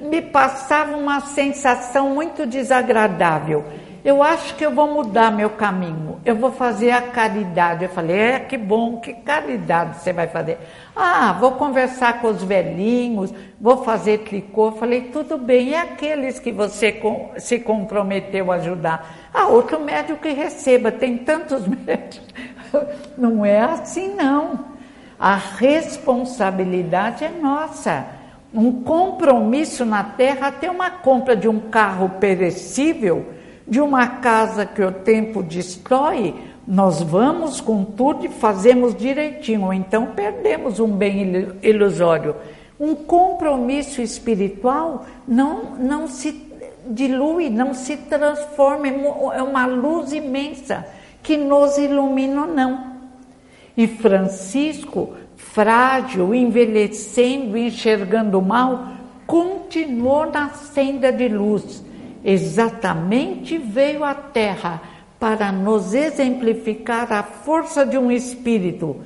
me 0.00 0.22
passava 0.22 0.96
uma 0.96 1.20
sensação 1.20 2.10
muito 2.10 2.46
desagradável. 2.46 3.64
eu 4.04 4.22
acho 4.22 4.54
que 4.54 4.64
eu 4.64 4.70
vou 4.70 4.86
mudar 4.86 5.30
meu 5.30 5.50
caminho, 5.50 6.20
eu 6.24 6.36
vou 6.36 6.52
fazer 6.52 6.92
a 6.92 7.02
caridade. 7.02 7.84
Eu 7.84 7.90
falei, 7.90 8.16
é, 8.16 8.40
que 8.40 8.56
bom, 8.56 9.00
que 9.00 9.12
caridade 9.12 9.98
você 9.98 10.12
vai 10.12 10.28
fazer? 10.28 10.58
Ah, 10.96 11.36
vou 11.38 11.52
conversar 11.52 12.20
com 12.20 12.28
os 12.28 12.42
velhinhos, 12.42 13.34
vou 13.60 13.84
fazer 13.84 14.18
tricô. 14.18 14.68
Eu 14.68 14.72
falei, 14.72 15.02
tudo 15.12 15.36
bem, 15.36 15.70
e 15.70 15.74
aqueles 15.74 16.38
que 16.38 16.52
você 16.52 17.00
se 17.38 17.58
comprometeu 17.58 18.50
a 18.50 18.56
ajudar? 18.56 19.28
Ah, 19.34 19.46
outro 19.46 19.80
médico 19.80 20.20
que 20.20 20.30
receba, 20.30 20.90
tem 20.90 21.18
tantos 21.18 21.66
médicos. 21.68 22.26
Não 23.16 23.44
é 23.44 23.60
assim, 23.60 24.14
não. 24.14 24.78
A 25.18 25.34
responsabilidade 25.34 27.24
é 27.24 27.28
nossa. 27.30 28.17
Um 28.52 28.82
compromisso 28.82 29.84
na 29.84 30.02
terra, 30.02 30.48
até 30.48 30.70
uma 30.70 30.90
compra 30.90 31.36
de 31.36 31.48
um 31.48 31.60
carro 31.60 32.08
perecível 32.20 33.26
de 33.66 33.80
uma 33.80 34.06
casa 34.06 34.64
que 34.64 34.82
o 34.82 34.90
tempo 34.90 35.42
destrói, 35.42 36.34
nós 36.66 37.02
vamos 37.02 37.60
com 37.60 37.84
tudo 37.84 38.24
e 38.24 38.28
fazemos 38.28 38.94
direitinho, 38.94 39.64
ou 39.64 39.74
então 39.74 40.06
perdemos 40.06 40.80
um 40.80 40.90
bem 40.90 41.48
ilusório. 41.62 42.34
Um 42.80 42.94
compromisso 42.94 44.00
espiritual 44.00 45.04
não, 45.26 45.76
não 45.76 46.08
se 46.08 46.46
dilui, 46.86 47.50
não 47.50 47.74
se 47.74 47.96
transforma, 47.96 48.88
é 48.88 49.42
uma 49.42 49.66
luz 49.66 50.12
imensa 50.12 50.86
que 51.22 51.36
nos 51.36 51.76
ilumina 51.76 52.46
não. 52.46 52.96
E 53.76 53.86
Francisco, 53.86 55.14
frágil, 55.52 56.34
envelhecendo, 56.34 57.56
enxergando 57.56 58.40
mal, 58.40 58.86
continuou 59.26 60.30
na 60.30 60.50
senda 60.50 61.12
de 61.12 61.28
luz 61.28 61.86
exatamente 62.24 63.58
veio 63.58 64.04
à 64.04 64.14
Terra 64.14 64.82
para 65.18 65.50
nos 65.50 65.94
exemplificar 65.94 67.12
a 67.12 67.22
força 67.22 67.84
de 67.84 67.98
um 67.98 68.10
espírito 68.10 68.96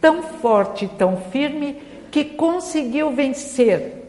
tão 0.00 0.22
forte, 0.22 0.88
tão 0.98 1.16
firme, 1.16 1.76
que 2.10 2.24
conseguiu 2.24 3.10
vencer 3.12 4.04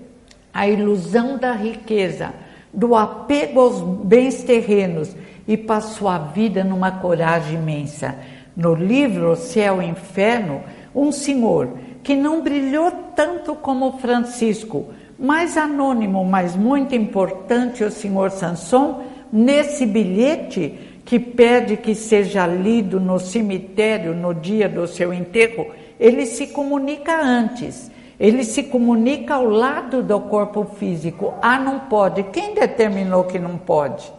a 0.53 0.67
ilusão 0.67 1.37
da 1.37 1.53
riqueza, 1.53 2.33
do 2.73 2.95
apego 2.95 3.61
aos 3.61 3.81
bens 3.81 4.43
terrenos 4.43 5.15
e 5.47 5.55
passou 5.55 6.09
a 6.09 6.17
vida 6.17 6.63
numa 6.63 6.91
coragem 6.91 7.55
imensa. 7.55 8.15
No 8.55 8.75
livro 8.75 9.35
Céu 9.35 9.81
e 9.81 9.85
Inferno, 9.85 10.61
um 10.95 11.11
senhor 11.11 11.77
que 12.01 12.15
não 12.15 12.41
brilhou 12.41 12.91
tanto 13.15 13.55
como 13.55 13.97
Francisco, 13.97 14.87
mais 15.17 15.57
anônimo, 15.57 16.23
mas 16.23 16.55
muito 16.55 16.95
importante, 16.95 17.83
o 17.83 17.91
senhor 17.91 18.31
Sanson, 18.31 19.03
nesse 19.31 19.85
bilhete 19.85 20.99
que 21.03 21.19
pede 21.19 21.77
que 21.77 21.93
seja 21.93 22.47
lido 22.47 22.99
no 22.99 23.19
cemitério 23.19 24.13
no 24.13 24.33
dia 24.33 24.67
do 24.67 24.87
seu 24.87 25.13
enterro, 25.13 25.67
ele 25.99 26.25
se 26.25 26.47
comunica 26.47 27.19
antes. 27.21 27.91
Ele 28.19 28.43
se 28.43 28.63
comunica 28.63 29.35
ao 29.35 29.45
lado 29.45 30.01
do 30.01 30.19
corpo 30.21 30.63
físico. 30.63 31.33
Ah, 31.41 31.59
não 31.59 31.79
pode. 31.81 32.23
Quem 32.23 32.53
determinou 32.53 33.25
que 33.25 33.37
não 33.37 33.57
pode? 33.57 34.11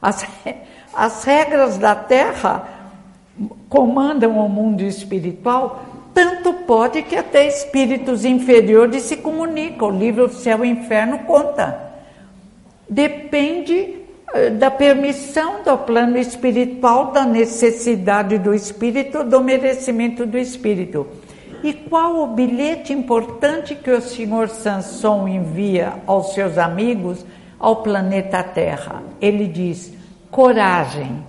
As, 0.00 0.24
as 0.94 1.24
regras 1.24 1.76
da 1.76 1.94
Terra 1.94 2.68
comandam 3.68 4.38
o 4.38 4.48
mundo 4.48 4.82
espiritual 4.82 5.84
tanto 6.14 6.52
pode 6.52 7.02
que 7.02 7.16
até 7.16 7.46
espíritos 7.46 8.24
inferiores 8.24 9.04
se 9.04 9.16
comunicam. 9.16 9.88
O 9.88 9.98
livro 9.98 10.28
Céu 10.28 10.64
e 10.64 10.68
Inferno 10.68 11.20
conta. 11.20 11.90
Depende 12.88 13.96
eh, 14.32 14.50
da 14.50 14.70
permissão 14.70 15.62
do 15.62 15.76
plano 15.78 16.18
espiritual, 16.18 17.12
da 17.12 17.24
necessidade 17.24 18.38
do 18.38 18.54
espírito, 18.54 19.24
do 19.24 19.40
merecimento 19.40 20.26
do 20.26 20.38
espírito. 20.38 21.06
E 21.62 21.72
qual 21.72 22.22
o 22.22 22.26
bilhete 22.28 22.92
importante 22.92 23.74
que 23.74 23.90
o 23.90 24.00
senhor 24.00 24.48
Sanson 24.48 25.28
envia 25.28 25.94
aos 26.06 26.32
seus 26.32 26.56
amigos 26.56 27.24
ao 27.58 27.82
planeta 27.82 28.42
Terra? 28.42 29.02
Ele 29.20 29.46
diz: 29.46 29.92
coragem 30.30 31.22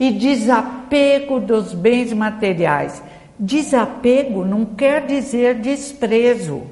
e 0.00 0.10
desapego 0.10 1.38
dos 1.38 1.74
bens 1.74 2.12
materiais 2.12 3.02
Desapego 3.44 4.42
não 4.42 4.64
quer 4.64 5.04
dizer 5.06 5.56
desprezo. 5.56 6.62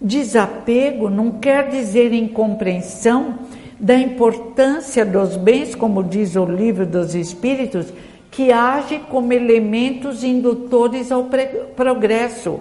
Desapego 0.00 1.10
não 1.10 1.32
quer 1.32 1.68
dizer 1.68 2.12
incompreensão 2.12 3.40
da 3.80 3.96
importância 3.96 5.04
dos 5.04 5.36
bens, 5.36 5.74
como 5.74 6.04
diz 6.04 6.36
o 6.36 6.44
livro 6.44 6.86
dos 6.86 7.16
Espíritos, 7.16 7.92
que 8.30 8.52
age 8.52 9.00
como 9.10 9.32
elementos 9.32 10.22
indutores 10.22 11.10
ao 11.10 11.28
progresso, 11.74 12.60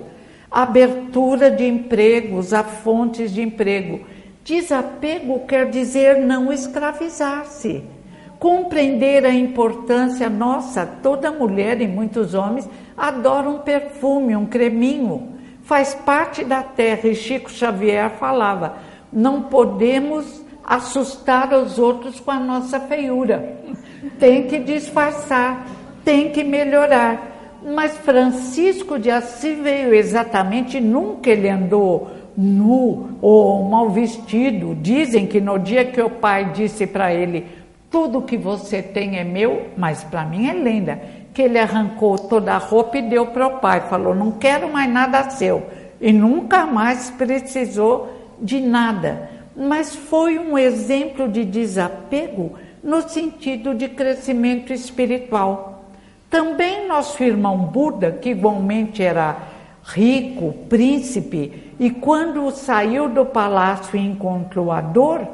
abertura 0.50 1.52
de 1.52 1.64
empregos, 1.64 2.54
a 2.54 2.64
fontes 2.64 3.32
de 3.32 3.44
emprego. 3.44 4.00
Desapego 4.44 5.42
quer 5.46 5.70
dizer 5.70 6.18
não 6.18 6.52
escravizar-se, 6.52 7.84
compreender 8.40 9.26
a 9.26 9.34
importância 9.34 10.30
nossa, 10.30 10.86
toda 10.86 11.30
mulher 11.30 11.82
e 11.82 11.88
muitos 11.88 12.34
homens 12.34 12.68
adora 12.98 13.50
um 13.50 13.60
perfume, 13.60 14.36
um 14.36 14.46
creminho. 14.46 15.34
Faz 15.64 15.94
parte 15.94 16.44
da 16.44 16.64
terra. 16.64 17.10
E 17.10 17.16
Chico 17.16 17.52
Xavier 17.52 18.10
falava: 18.12 18.78
não 19.12 19.44
podemos 19.44 20.44
assustar 20.64 21.54
os 21.54 21.78
outros 21.78 22.20
com 22.20 22.32
a 22.32 22.40
nossa 22.40 22.80
feiura. 22.80 23.58
Tem 24.18 24.48
que 24.48 24.60
disfarçar, 24.60 25.68
tem 26.06 26.32
que 26.32 26.44
melhorar. 26.44 27.28
Mas 27.62 27.98
Francisco 27.98 28.98
de 28.98 29.12
Assis 29.12 29.58
veio 29.60 29.94
exatamente, 29.94 30.80
nunca 30.80 31.30
ele 31.30 31.50
andou 31.50 32.10
nu 32.38 33.18
ou 33.22 33.64
mal 33.66 33.90
vestido. 33.90 34.74
Dizem 34.76 35.28
que 35.28 35.42
no 35.42 35.60
dia 35.60 35.84
que 35.84 36.02
o 36.02 36.10
pai 36.10 36.54
disse 36.54 36.88
para 36.88 37.14
ele: 37.14 37.46
Tudo 37.90 38.22
que 38.22 38.38
você 38.38 38.82
tem 38.82 39.18
é 39.18 39.24
meu, 39.24 39.70
mas 39.76 40.04
para 40.04 40.24
mim 40.24 40.48
é 40.48 40.54
lenda 40.54 41.02
que 41.34 41.42
ele 41.42 41.58
arrancou 41.58 42.18
toda 42.18 42.54
a 42.54 42.58
roupa 42.58 42.98
e 42.98 43.02
deu 43.02 43.28
para 43.28 43.48
o 43.48 43.60
pai. 43.60 43.82
Falou: 43.90 44.14
Não 44.14 44.32
quero 44.34 44.72
mais 44.72 44.92
nada 44.92 45.30
seu. 45.30 45.64
E 46.00 46.12
nunca 46.14 46.66
mais 46.66 47.10
precisou 47.10 48.36
de 48.40 48.60
nada. 48.60 49.30
Mas 49.56 49.96
foi 49.96 50.38
um 50.38 50.58
exemplo 50.58 51.28
de 51.28 51.44
desapego 51.44 52.54
no 52.84 53.08
sentido 53.08 53.74
de 53.74 53.90
crescimento 53.90 54.72
espiritual. 54.72 55.86
Também 56.30 56.88
nosso 56.88 57.24
irmão 57.24 57.58
Buda, 57.58 58.12
que 58.12 58.30
igualmente 58.30 59.02
era 59.02 59.38
rico, 59.84 60.54
príncipe, 60.70 61.74
e 61.80 61.90
quando 61.90 62.50
saiu 62.52 63.10
do 63.10 63.26
palácio 63.26 63.98
e 63.98 64.06
encontrou 64.06 64.72
a 64.72 64.80
dor, 64.80 65.28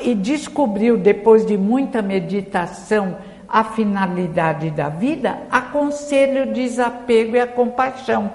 e 0.00 0.14
descobriu, 0.14 0.96
depois 0.96 1.44
de 1.44 1.56
muita 1.56 2.02
meditação, 2.02 3.16
a 3.48 3.62
finalidade 3.64 4.70
da 4.70 4.88
vida, 4.88 5.38
aconselho 5.50 6.42
o 6.42 6.52
desapego 6.52 7.36
e 7.36 7.40
a 7.40 7.46
compaixão. 7.46 8.32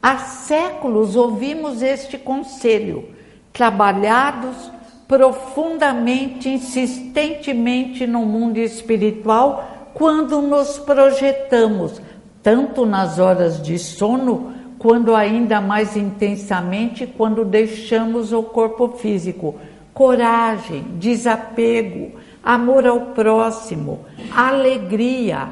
Há 0.00 0.18
séculos 0.18 1.16
ouvimos 1.16 1.82
este 1.82 2.18
conselho, 2.18 3.08
trabalhados 3.52 4.70
profundamente, 5.06 6.48
insistentemente 6.48 8.06
no 8.06 8.20
mundo 8.20 8.58
espiritual, 8.58 9.90
quando 9.92 10.40
nos 10.40 10.78
projetamos, 10.78 12.00
tanto 12.42 12.86
nas 12.86 13.18
horas 13.18 13.60
de 13.60 13.78
sono, 13.78 14.54
quando 14.78 15.14
ainda 15.14 15.60
mais 15.60 15.96
intensamente 15.96 17.06
quando 17.06 17.44
deixamos 17.44 18.32
o 18.32 18.42
corpo 18.42 18.88
físico. 18.96 19.54
Coragem, 19.94 20.84
desapego, 20.98 22.12
amor 22.42 22.86
ao 22.86 23.00
próximo, 23.12 24.00
alegria, 24.34 25.48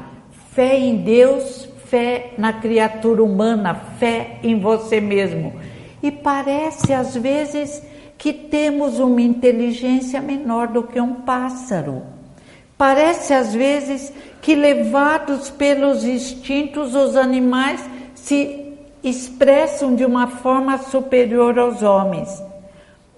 fé 0.53 0.77
em 0.77 0.97
Deus, 0.97 1.69
fé 1.85 2.33
na 2.37 2.51
criatura 2.53 3.23
humana, 3.23 3.75
fé 3.99 4.39
em 4.41 4.59
você 4.59 4.99
mesmo. 4.99 5.53
E 6.01 6.11
parece 6.11 6.93
às 6.93 7.15
vezes 7.15 7.83
que 8.17 8.33
temos 8.33 8.99
uma 8.99 9.21
inteligência 9.21 10.21
menor 10.21 10.67
do 10.67 10.83
que 10.83 10.99
um 10.99 11.15
pássaro. 11.15 12.03
Parece 12.77 13.33
às 13.33 13.53
vezes 13.53 14.11
que 14.41 14.55
levados 14.55 15.49
pelos 15.49 16.03
instintos 16.03 16.95
os 16.95 17.15
animais 17.15 17.83
se 18.15 18.73
expressam 19.03 19.95
de 19.95 20.05
uma 20.05 20.27
forma 20.27 20.77
superior 20.77 21.59
aos 21.59 21.83
homens. 21.83 22.50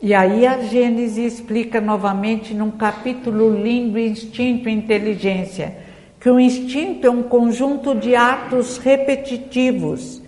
E 0.06 0.14
aí 0.14 0.46
a 0.46 0.60
Gênesis 0.60 1.36
explica 1.36 1.80
novamente 1.80 2.54
num 2.54 2.72
capítulo 2.72 3.50
lindo, 3.50 3.98
instinto 3.98 4.68
e 4.68 4.74
inteligência, 4.74 5.78
que 6.20 6.30
o 6.30 6.38
instinto 6.38 7.08
é 7.08 7.10
um 7.10 7.24
conjunto 7.24 7.96
de 7.96 8.14
atos 8.14 8.78
repetitivos 8.78 10.22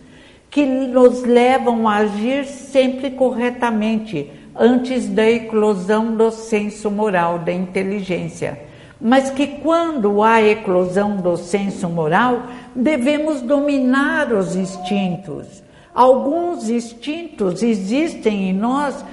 que 0.49 0.65
nos 0.65 1.23
levam 1.23 1.89
a 1.89 1.97
agir 1.97 2.45
sempre 2.45 3.11
corretamente 3.11 4.32
antes 4.55 5.09
da 5.09 5.30
eclosão 5.30 6.15
do 6.15 6.32
senso 6.32 6.89
moral, 6.89 7.39
da 7.39 7.51
inteligência. 7.51 8.57
mas 9.01 9.30
que 9.30 9.45
quando 9.45 10.23
há 10.23 10.41
eclosão 10.41 11.17
do 11.17 11.36
senso 11.36 11.89
moral, 11.89 12.43
devemos 12.73 13.41
dominar 13.41 14.32
os 14.32 14.55
instintos. 14.55 15.61
Alguns 15.93 16.69
instintos 16.69 17.61
existem 17.61 18.49
em 18.49 18.53
nós 18.53 19.03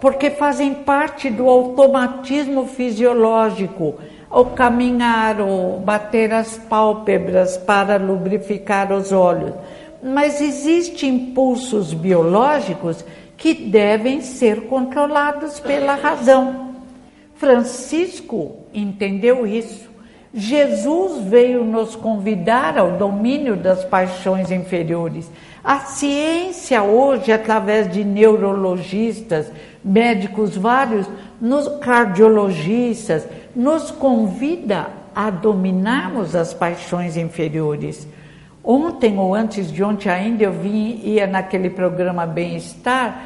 porque 0.00 0.30
fazem 0.30 0.74
parte 0.74 1.30
do 1.30 1.48
automatismo 1.48 2.66
fisiológico, 2.66 3.94
o 4.30 4.44
caminhar, 4.46 5.40
o 5.40 5.78
bater 5.78 6.32
as 6.32 6.56
pálpebras 6.56 7.56
para 7.56 7.96
lubrificar 7.96 8.92
os 8.92 9.12
olhos. 9.12 9.52
Mas 10.02 10.40
existem 10.40 11.10
impulsos 11.10 11.92
biológicos 11.92 13.04
que 13.36 13.54
devem 13.54 14.20
ser 14.20 14.62
controlados 14.62 15.60
pela 15.60 15.94
razão. 15.94 16.74
Francisco 17.34 18.56
entendeu 18.72 19.46
isso. 19.46 19.90
Jesus 20.34 21.24
veio 21.24 21.62
nos 21.62 21.94
convidar 21.94 22.78
ao 22.78 22.92
domínio 22.92 23.54
das 23.54 23.84
paixões 23.84 24.50
inferiores. 24.50 25.30
A 25.62 25.80
ciência 25.80 26.82
hoje, 26.82 27.30
através 27.30 27.92
de 27.92 28.02
neurologistas, 28.02 29.52
médicos 29.84 30.56
vários, 30.56 31.08
nos 31.40 31.68
cardiologistas, 31.80 33.26
nos 33.54 33.90
convida 33.90 34.88
a 35.14 35.30
dominarmos 35.30 36.34
as 36.34 36.54
paixões 36.54 37.16
inferiores. 37.16 38.06
Ontem 38.64 39.18
ou 39.18 39.34
antes 39.34 39.72
de 39.72 39.82
ontem 39.82 40.08
ainda 40.08 40.44
eu 40.44 40.52
vim 40.52 41.00
ia 41.02 41.26
naquele 41.26 41.68
programa 41.68 42.26
Bem-Estar, 42.26 43.24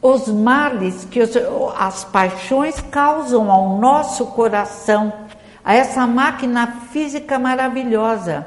os 0.00 0.28
males 0.28 1.04
que 1.04 1.20
os, 1.20 1.32
as 1.76 2.04
paixões 2.04 2.80
causam 2.80 3.50
ao 3.50 3.78
nosso 3.78 4.26
coração, 4.26 5.12
a 5.64 5.74
essa 5.74 6.06
máquina 6.06 6.66
física 6.92 7.38
maravilhosa. 7.38 8.46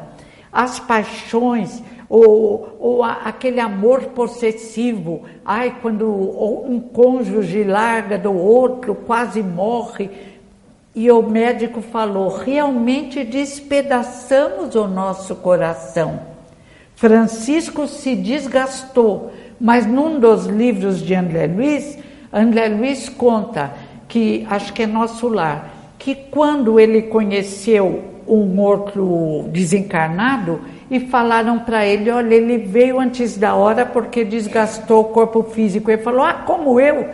As 0.52 0.80
paixões, 0.80 1.84
ou, 2.10 2.76
ou 2.80 3.04
a, 3.04 3.12
aquele 3.26 3.60
amor 3.60 4.06
possessivo, 4.08 5.22
ai, 5.46 5.76
quando 5.80 6.10
um 6.10 6.80
cônjuge 6.80 7.64
larga 7.64 8.18
do 8.18 8.34
outro, 8.34 8.96
quase 8.96 9.44
morre. 9.44 10.10
E 10.96 11.12
o 11.12 11.22
médico 11.22 11.82
falou: 11.82 12.30
realmente 12.30 13.24
despedaçamos 13.24 14.74
o 14.74 14.88
nosso 14.88 15.36
coração. 15.36 16.20
Francisco 16.96 17.88
se 17.88 18.16
desgastou, 18.16 19.32
mas 19.62 19.86
num 19.86 20.20
dos 20.20 20.48
livros 20.48 21.02
de 21.02 21.14
André 21.14 21.46
Luiz, 21.48 21.98
André 22.34 22.68
Luiz 22.70 23.08
conta 23.08 23.72
que, 24.08 24.46
acho 24.50 24.74
que 24.74 24.84
é 24.84 24.88
nosso 24.88 25.28
lar, 25.30 25.94
que 25.98 26.16
quando 26.16 26.80
ele 26.80 27.04
conheceu 27.04 28.04
um 28.28 28.60
outro 28.60 29.46
desencarnado 29.50 30.60
e 30.90 31.00
falaram 31.00 31.60
para 31.60 31.86
ele: 31.86 32.10
olha, 32.12 32.34
ele 32.34 32.58
veio 32.58 33.00
antes 33.00 33.38
da 33.38 33.56
hora 33.56 33.86
porque 33.86 34.24
desgastou 34.24 35.02
o 35.02 35.06
corpo 35.06 35.44
físico. 35.44 35.90
Ele 35.92 36.02
falou: 36.02 36.24
ah, 36.24 36.34
como 36.34 36.80
eu? 36.80 37.08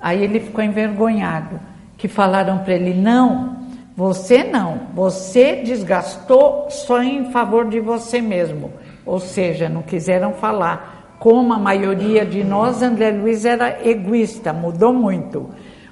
Aí 0.00 0.22
ele 0.22 0.40
ficou 0.40 0.62
envergonhado. 0.64 1.60
Que 1.96 2.08
falaram 2.08 2.58
para 2.58 2.74
ele: 2.74 2.94
não, 2.94 3.56
você 3.96 4.44
não, 4.44 4.88
você 4.94 5.56
desgastou 5.56 6.68
só 6.70 7.02
em 7.02 7.30
favor 7.30 7.68
de 7.68 7.80
você 7.80 8.20
mesmo 8.20 8.70
ou 9.10 9.18
seja, 9.18 9.68
não 9.68 9.82
quiseram 9.82 10.34
falar. 10.34 11.16
Como 11.18 11.52
a 11.52 11.58
maioria 11.58 12.24
de 12.24 12.42
nós, 12.42 12.80
André 12.80 13.10
Luiz 13.10 13.44
era 13.44 13.86
egoísta, 13.86 14.52
mudou 14.52 14.92
muito. 14.92 15.50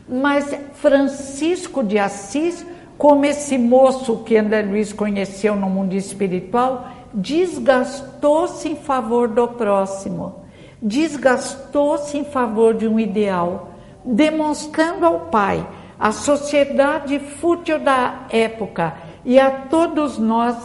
Mas 0.08 0.56
Francisco 0.74 1.82
de 1.82 1.98
Assis, 1.98 2.64
como 2.96 3.24
esse 3.24 3.58
moço 3.58 4.22
que 4.24 4.36
André 4.36 4.62
Luiz 4.62 4.92
conheceu 4.92 5.54
no 5.54 5.68
mundo 5.68 5.94
espiritual, 5.94 6.88
desgastou-se 7.12 8.68
em 8.68 8.76
favor 8.76 9.28
do 9.28 9.48
próximo, 9.48 10.44
desgastou-se 10.80 12.16
em 12.16 12.24
favor 12.24 12.74
de 12.74 12.86
um 12.86 12.98
ideal, 13.00 13.72
demonstrando 14.04 15.04
ao 15.04 15.20
Pai 15.26 15.66
a 15.98 16.12
sociedade 16.12 17.18
fútil 17.18 17.78
da 17.80 18.26
época 18.30 18.94
e 19.24 19.38
a 19.38 19.50
todos 19.50 20.18
nós 20.18 20.56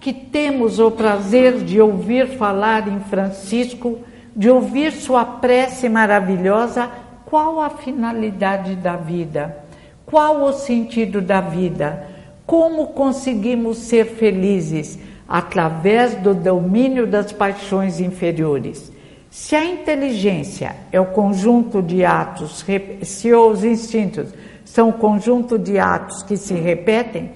que 0.00 0.12
temos 0.12 0.80
o 0.80 0.90
prazer 0.90 1.58
de 1.58 1.80
ouvir 1.80 2.36
falar 2.36 2.88
em 2.88 2.98
Francisco, 3.00 4.00
de 4.34 4.50
ouvir 4.50 4.90
sua 4.90 5.24
prece 5.24 5.88
maravilhosa, 5.88 6.90
qual 7.24 7.60
a 7.60 7.70
finalidade 7.70 8.74
da 8.74 8.96
vida? 8.96 9.64
Qual 10.04 10.42
o 10.42 10.52
sentido 10.52 11.20
da 11.20 11.40
vida? 11.40 12.08
Como 12.44 12.88
conseguimos 12.88 13.78
ser 13.78 14.06
felizes? 14.06 14.98
Através 15.28 16.14
do 16.16 16.34
domínio 16.34 17.06
das 17.06 17.32
paixões 17.32 18.00
inferiores. 18.00 18.92
Se 19.30 19.56
a 19.56 19.64
inteligência 19.64 20.76
é 20.92 21.00
o 21.00 21.06
conjunto 21.06 21.80
de 21.80 22.04
atos, 22.04 22.64
se 23.02 23.32
os 23.32 23.64
instintos 23.64 24.28
são 24.64 24.90
o 24.90 24.92
conjunto 24.92 25.58
de 25.58 25.78
atos 25.78 26.22
que 26.22 26.36
se 26.36 26.54
repetem, 26.54 27.30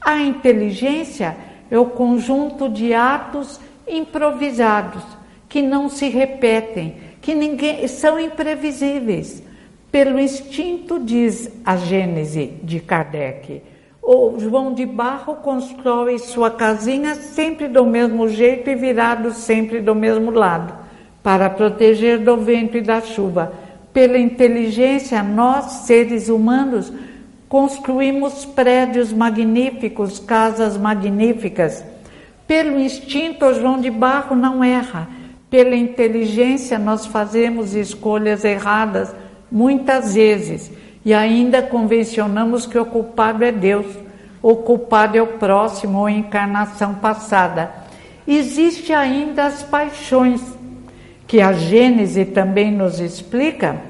a 0.00 0.18
inteligência 0.18 1.36
é 1.70 1.78
o 1.78 1.86
conjunto 1.86 2.68
de 2.68 2.92
atos 2.92 3.60
improvisados 3.86 5.02
que 5.48 5.60
não 5.60 5.88
se 5.88 6.08
repetem, 6.08 6.96
que 7.20 7.34
ninguém 7.34 7.86
são 7.86 8.18
imprevisíveis. 8.18 9.42
Pelo 9.90 10.18
instinto 10.18 10.98
diz 10.98 11.50
a 11.64 11.76
Gênese 11.76 12.54
de 12.62 12.80
Kardec. 12.80 13.62
O 14.04 14.34
João 14.36 14.74
de 14.74 14.84
Barro 14.84 15.36
constrói 15.36 16.18
sua 16.18 16.50
casinha 16.50 17.14
sempre 17.14 17.68
do 17.68 17.86
mesmo 17.86 18.28
jeito 18.28 18.68
e 18.68 18.74
virado 18.74 19.30
sempre 19.30 19.80
do 19.80 19.94
mesmo 19.94 20.32
lado, 20.32 20.74
para 21.22 21.48
proteger 21.48 22.18
do 22.18 22.36
vento 22.36 22.76
e 22.76 22.80
da 22.80 23.00
chuva. 23.00 23.52
Pela 23.92 24.18
inteligência, 24.18 25.22
nós, 25.22 25.84
seres 25.86 26.28
humanos, 26.28 26.92
construímos 27.48 28.44
prédios 28.44 29.12
magníficos, 29.12 30.18
casas 30.18 30.76
magníficas. 30.76 31.84
Pelo 32.44 32.80
instinto, 32.80 33.54
João 33.54 33.80
de 33.80 33.90
Barro 33.90 34.34
não 34.34 34.64
erra. 34.64 35.08
Pela 35.48 35.76
inteligência, 35.76 36.76
nós 36.76 37.06
fazemos 37.06 37.72
escolhas 37.72 38.44
erradas 38.44 39.14
muitas 39.48 40.14
vezes 40.14 40.72
e 41.04 41.12
ainda 41.12 41.62
convencionamos 41.62 42.66
que 42.66 42.78
o 42.78 42.86
culpado 42.86 43.44
é 43.44 43.50
Deus, 43.50 43.86
o 44.42 44.56
culpado 44.56 45.16
é 45.16 45.22
o 45.22 45.38
próximo 45.38 45.98
ou 46.00 46.08
encarnação 46.08 46.94
passada. 46.94 47.70
Existe 48.26 48.92
ainda 48.92 49.46
as 49.46 49.62
paixões, 49.62 50.40
que 51.26 51.40
a 51.40 51.52
Gênese 51.52 52.24
também 52.26 52.70
nos 52.70 53.00
explica 53.00 53.80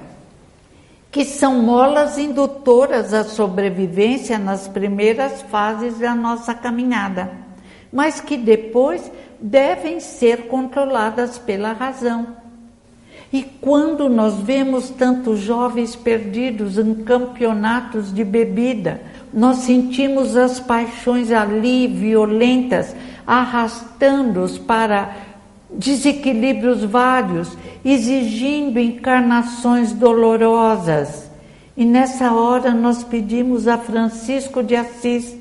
que 1.11 1.27
são 1.27 1.61
molas 1.61 2.17
indutoras 2.17 3.13
à 3.13 3.23
sobrevivência 3.23 4.39
nas 4.39 4.67
primeiras 4.67 5.43
fases 5.43 5.99
da 5.99 6.15
nossa 6.15 6.55
caminhada, 6.55 7.31
mas 7.93 8.19
que 8.19 8.35
depois 8.39 9.13
devem 9.39 10.01
ser 10.01 10.47
controladas 10.47 11.37
pela 11.37 11.73
razão. 11.75 12.42
E 13.33 13.43
quando 13.43 14.09
nós 14.09 14.41
vemos 14.41 14.91
tantos 14.91 15.41
jovens 15.41 15.97
perdidos 15.97 16.77
em 16.79 16.95
campeonatos 16.97 18.13
de 18.13 18.23
bebida, 18.23 19.01
nós 19.33 19.59
sentimos 19.59 20.37
as 20.37 20.61
paixões 20.61 21.31
ali 21.31 21.87
violentas 21.87 22.95
arrastando-os 23.27 24.59
para 24.59 25.17
desequilíbrios 25.71 26.85
vários, 26.85 27.57
exigindo 27.85 28.79
encarnações 28.79 29.93
dolorosas. 29.93 31.31
E 31.77 31.85
nessa 31.85 32.33
hora 32.33 32.73
nós 32.73 33.03
pedimos 33.03 33.67
a 33.67 33.79
Francisco 33.79 34.63
de 34.63 34.77
Assis, 34.77 35.37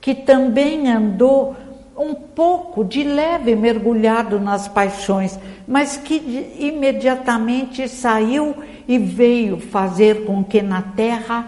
que 0.00 0.14
também 0.14 0.90
andou 0.90 1.56
um 2.00 2.14
pouco 2.14 2.82
de 2.82 3.04
leve 3.04 3.54
mergulhado 3.54 4.40
nas 4.40 4.66
paixões, 4.66 5.38
mas 5.68 5.98
que 5.98 6.50
imediatamente 6.58 7.86
saiu 7.88 8.54
e 8.88 8.98
veio 8.98 9.58
fazer 9.58 10.24
com 10.24 10.42
que 10.42 10.62
na 10.62 10.80
terra 10.80 11.46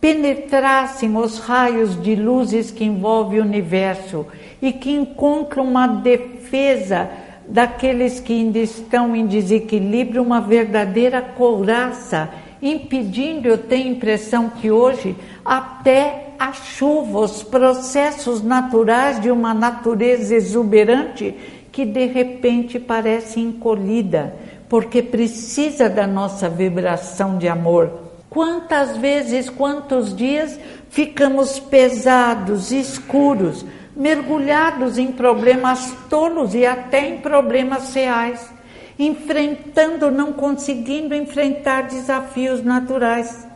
penetrassem 0.00 1.16
os 1.16 1.38
raios 1.38 2.02
de 2.02 2.16
luzes 2.16 2.72
que 2.72 2.84
envolvem 2.84 3.38
o 3.38 3.44
universo 3.44 4.26
e 4.60 4.72
que 4.72 4.90
encontram 4.90 5.62
uma 5.62 5.86
defesa 5.86 7.08
daqueles 7.46 8.18
que 8.18 8.32
ainda 8.32 8.58
estão 8.58 9.14
em 9.14 9.26
desequilíbrio, 9.26 10.22
uma 10.22 10.40
verdadeira 10.40 11.22
couraça, 11.22 12.28
impedindo, 12.60 13.46
eu 13.46 13.58
tenho 13.58 13.88
a 13.88 13.92
impressão 13.92 14.48
que 14.48 14.70
hoje, 14.70 15.14
até 15.44 16.31
a 16.42 16.52
chuva, 16.52 17.20
os 17.20 17.44
processos 17.44 18.42
naturais 18.42 19.20
de 19.20 19.30
uma 19.30 19.54
natureza 19.54 20.34
exuberante 20.34 21.36
que 21.70 21.84
de 21.84 22.06
repente 22.06 22.80
parece 22.80 23.38
encolhida, 23.38 24.34
porque 24.68 25.00
precisa 25.00 25.88
da 25.88 26.04
nossa 26.04 26.48
vibração 26.48 27.38
de 27.38 27.46
amor. 27.46 27.92
Quantas 28.28 28.96
vezes, 28.96 29.48
quantos 29.48 30.16
dias 30.16 30.58
ficamos 30.90 31.60
pesados, 31.60 32.72
escuros, 32.72 33.64
mergulhados 33.94 34.98
em 34.98 35.12
problemas 35.12 35.94
tolos 36.10 36.56
e 36.56 36.66
até 36.66 37.08
em 37.08 37.18
problemas 37.18 37.94
reais, 37.94 38.50
enfrentando, 38.98 40.10
não 40.10 40.32
conseguindo 40.32 41.14
enfrentar 41.14 41.82
desafios 41.82 42.64
naturais. 42.64 43.51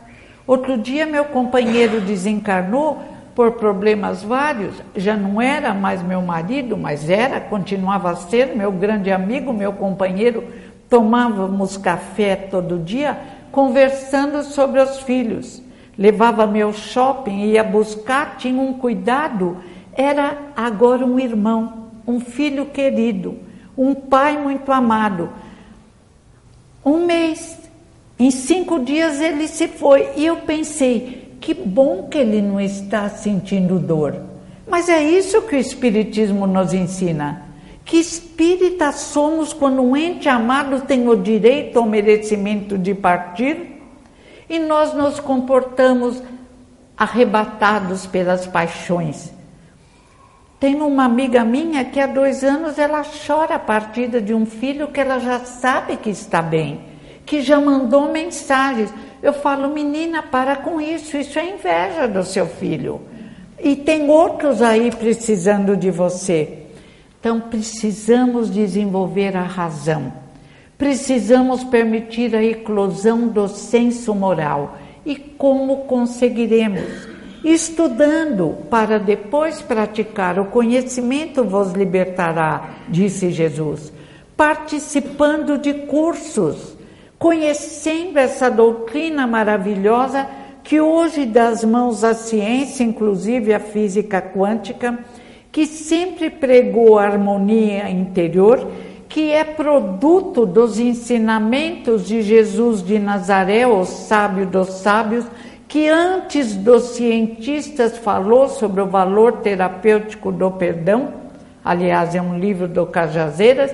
Outro 0.47 0.77
dia, 0.77 1.05
meu 1.05 1.25
companheiro 1.25 1.99
desencarnou 1.99 3.01
por 3.35 3.51
problemas 3.51 4.23
vários, 4.23 4.81
já 4.95 5.15
não 5.15 5.39
era 5.39 5.73
mais 5.73 6.01
meu 6.01 6.21
marido, 6.21 6.75
mas 6.75 7.07
era, 7.07 7.39
continuava 7.39 8.09
a 8.09 8.15
ser 8.15 8.55
meu 8.55 8.71
grande 8.71 9.11
amigo, 9.11 9.53
meu 9.53 9.73
companheiro. 9.73 10.45
Tomávamos 10.89 11.75
café 11.75 12.35
todo 12.35 12.79
dia, 12.79 13.19
conversando 13.51 14.41
sobre 14.41 14.79
os 14.79 15.01
filhos. 15.01 15.61
Levava 15.97 16.47
meu 16.47 16.71
shopping, 16.71 17.41
ia 17.41 17.63
buscar, 17.63 18.37
tinha 18.37 18.59
um 18.59 18.73
cuidado. 18.73 19.57
Era 19.93 20.37
agora 20.55 21.05
um 21.05 21.19
irmão, 21.19 21.89
um 22.07 22.19
filho 22.19 22.67
querido, 22.67 23.37
um 23.77 23.93
pai 23.93 24.37
muito 24.37 24.71
amado. 24.71 25.29
Um 26.85 27.05
mês, 27.05 27.66
em 28.19 28.31
cinco 28.31 28.79
dias 28.79 29.21
ele 29.21 29.47
se 29.47 29.67
foi. 29.67 30.09
E 30.15 30.25
eu 30.25 30.37
pensei, 30.37 31.35
que 31.39 31.53
bom 31.53 32.07
que 32.09 32.17
ele 32.17 32.41
não 32.41 32.59
está 32.59 33.09
sentindo 33.09 33.79
dor. 33.79 34.15
Mas 34.67 34.89
é 34.89 35.01
isso 35.01 35.41
que 35.43 35.55
o 35.55 35.59
Espiritismo 35.59 36.45
nos 36.45 36.73
ensina. 36.73 37.45
Que 37.85 37.97
espírita 37.97 38.91
somos 38.91 39.53
quando 39.53 39.81
um 39.81 39.95
ente 39.95 40.27
amado 40.27 40.81
tem 40.81 41.07
o 41.07 41.15
direito 41.15 41.79
ao 41.79 41.85
merecimento 41.85 42.77
de 42.77 42.93
partir 42.93 43.81
e 44.49 44.59
nós 44.59 44.93
nos 44.93 45.21
comportamos 45.21 46.21
arrebatados 46.97 48.05
pelas 48.05 48.45
paixões. 48.45 49.31
Tem 50.59 50.75
uma 50.81 51.05
amiga 51.05 51.45
minha 51.45 51.85
que 51.85 51.99
há 51.99 52.07
dois 52.07 52.43
anos 52.43 52.77
ela 52.77 53.05
chora 53.25 53.55
a 53.55 53.59
partida 53.59 54.19
de 54.19 54.33
um 54.33 54.45
filho 54.45 54.87
que 54.87 54.99
ela 54.99 55.19
já 55.19 55.39
sabe 55.39 55.95
que 55.95 56.09
está 56.09 56.41
bem, 56.41 56.81
que 57.27 57.41
já 57.41 57.59
mandou 57.59 58.11
mensagens. 58.11 58.91
Eu 59.21 59.33
falo, 59.33 59.69
menina, 59.69 60.23
para 60.23 60.55
com 60.55 60.79
isso, 60.79 61.17
isso 61.17 61.37
é 61.37 61.53
inveja 61.53 62.07
do 62.07 62.23
seu 62.23 62.47
filho. 62.47 63.01
E 63.61 63.75
tem 63.75 64.09
outros 64.09 64.61
aí 64.61 64.89
precisando 64.89 65.75
de 65.75 65.91
você. 65.91 66.59
Então 67.19 67.41
precisamos 67.41 68.49
desenvolver 68.49 69.35
a 69.35 69.43
razão. 69.43 70.13
Precisamos 70.77 71.63
permitir 71.65 72.33
a 72.33 72.43
eclosão 72.43 73.27
do 73.27 73.47
senso 73.47 74.15
moral. 74.15 74.77
E 75.05 75.15
como 75.15 75.85
conseguiremos? 75.85 77.07
Estudando, 77.43 78.57
para 78.69 78.99
depois 78.99 79.61
praticar. 79.61 80.39
O 80.39 80.45
conhecimento 80.45 81.43
vos 81.43 81.73
libertará, 81.73 82.75
disse 82.87 83.31
Jesus. 83.31 83.91
Participando 84.35 85.57
de 85.57 85.73
cursos 85.73 86.76
conhecendo 87.19 88.17
essa 88.17 88.49
doutrina 88.49 89.25
maravilhosa 89.25 90.27
que 90.63 90.81
hoje 90.81 91.25
das 91.25 91.63
mãos 91.63 92.03
à 92.03 92.13
ciência, 92.13 92.83
inclusive 92.83 93.53
a 93.53 93.59
física 93.59 94.21
quântica, 94.21 94.99
que 95.51 95.65
sempre 95.65 96.29
pregou 96.29 96.99
a 96.99 97.05
harmonia 97.05 97.89
interior, 97.89 98.67
que 99.07 99.31
é 99.31 99.43
produto 99.43 100.45
dos 100.45 100.77
ensinamentos 100.77 102.05
de 102.05 102.21
Jesus 102.21 102.83
de 102.83 102.99
Nazaré, 102.99 103.65
o 103.65 103.85
sábio 103.85 104.45
dos 104.45 104.67
sábios, 104.73 105.25
que 105.67 105.87
antes 105.87 106.55
dos 106.55 106.95
cientistas 106.95 107.97
falou 107.97 108.47
sobre 108.49 108.81
o 108.81 108.87
valor 108.87 109.37
terapêutico 109.37 110.31
do 110.31 110.51
perdão, 110.51 111.13
aliás, 111.63 112.13
é 112.13 112.21
um 112.21 112.37
livro 112.37 112.67
do 112.67 112.85
Cajazeiras, 112.85 113.73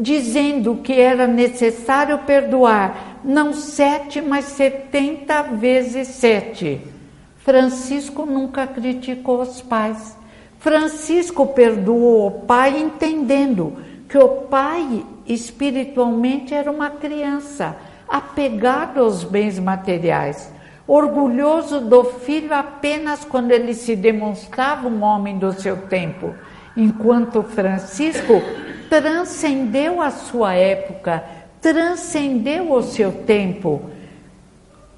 dizendo 0.00 0.76
que 0.76 0.92
era 0.92 1.26
necessário 1.26 2.18
perdoar, 2.18 3.20
não 3.24 3.52
sete, 3.52 4.20
mas 4.20 4.46
setenta 4.46 5.42
vezes 5.42 6.08
sete. 6.08 6.80
Francisco 7.38 8.26
nunca 8.26 8.66
criticou 8.66 9.40
os 9.40 9.62
pais. 9.62 10.16
Francisco 10.58 11.46
perdoou 11.46 12.26
o 12.26 12.30
pai 12.42 12.78
entendendo 12.80 13.74
que 14.08 14.18
o 14.18 14.28
pai 14.28 15.04
espiritualmente 15.26 16.54
era 16.54 16.70
uma 16.70 16.90
criança, 16.90 17.76
apegado 18.08 19.00
aos 19.00 19.24
bens 19.24 19.58
materiais, 19.58 20.52
orgulhoso 20.86 21.80
do 21.80 22.04
filho 22.04 22.54
apenas 22.54 23.24
quando 23.24 23.50
ele 23.50 23.74
se 23.74 23.96
demonstrava 23.96 24.88
um 24.88 25.02
homem 25.02 25.38
do 25.38 25.52
seu 25.52 25.76
tempo, 25.76 26.34
enquanto 26.76 27.42
Francisco 27.42 28.42
transcendeu 28.88 30.00
a 30.00 30.10
sua 30.10 30.54
época, 30.54 31.24
transcendeu 31.60 32.72
o 32.72 32.82
seu 32.82 33.12
tempo. 33.12 33.82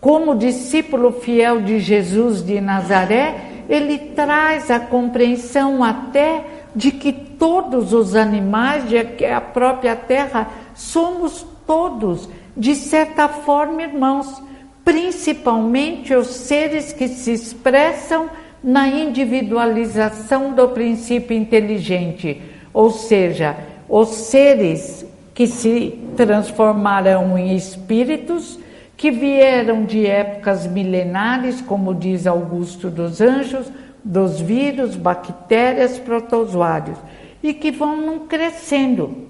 Como 0.00 0.36
discípulo 0.36 1.12
fiel 1.12 1.60
de 1.62 1.80
Jesus 1.80 2.44
de 2.44 2.60
Nazaré, 2.60 3.64
ele 3.68 3.98
traz 3.98 4.70
a 4.70 4.78
compreensão 4.78 5.82
até 5.82 6.44
de 6.74 6.90
que 6.90 7.12
todos 7.12 7.92
os 7.92 8.14
animais, 8.14 8.88
de 8.88 9.02
que 9.04 9.24
a 9.24 9.40
própria 9.40 9.96
terra, 9.96 10.48
somos 10.74 11.46
todos, 11.66 12.28
de 12.56 12.74
certa 12.74 13.28
forma, 13.28 13.82
irmãos, 13.82 14.42
principalmente 14.84 16.14
os 16.14 16.28
seres 16.28 16.92
que 16.92 17.08
se 17.08 17.32
expressam 17.32 18.30
na 18.62 18.88
individualização 18.88 20.52
do 20.52 20.68
princípio 20.68 21.36
inteligente, 21.36 22.40
ou 22.72 22.90
seja, 22.90 23.56
os 23.88 24.08
seres 24.08 25.06
que 25.34 25.46
se 25.46 25.98
transformarão 26.16 27.38
em 27.38 27.54
espíritos 27.54 28.58
que 28.96 29.10
vieram 29.10 29.84
de 29.84 30.04
épocas 30.04 30.66
milenares, 30.66 31.60
como 31.60 31.94
diz 31.94 32.26
Augusto 32.26 32.90
dos 32.90 33.20
Anjos, 33.20 33.70
dos 34.02 34.40
vírus, 34.40 34.96
bactérias, 34.96 35.98
protozoários, 35.98 36.98
e 37.42 37.54
que 37.54 37.70
vão 37.70 38.26
crescendo 38.26 39.28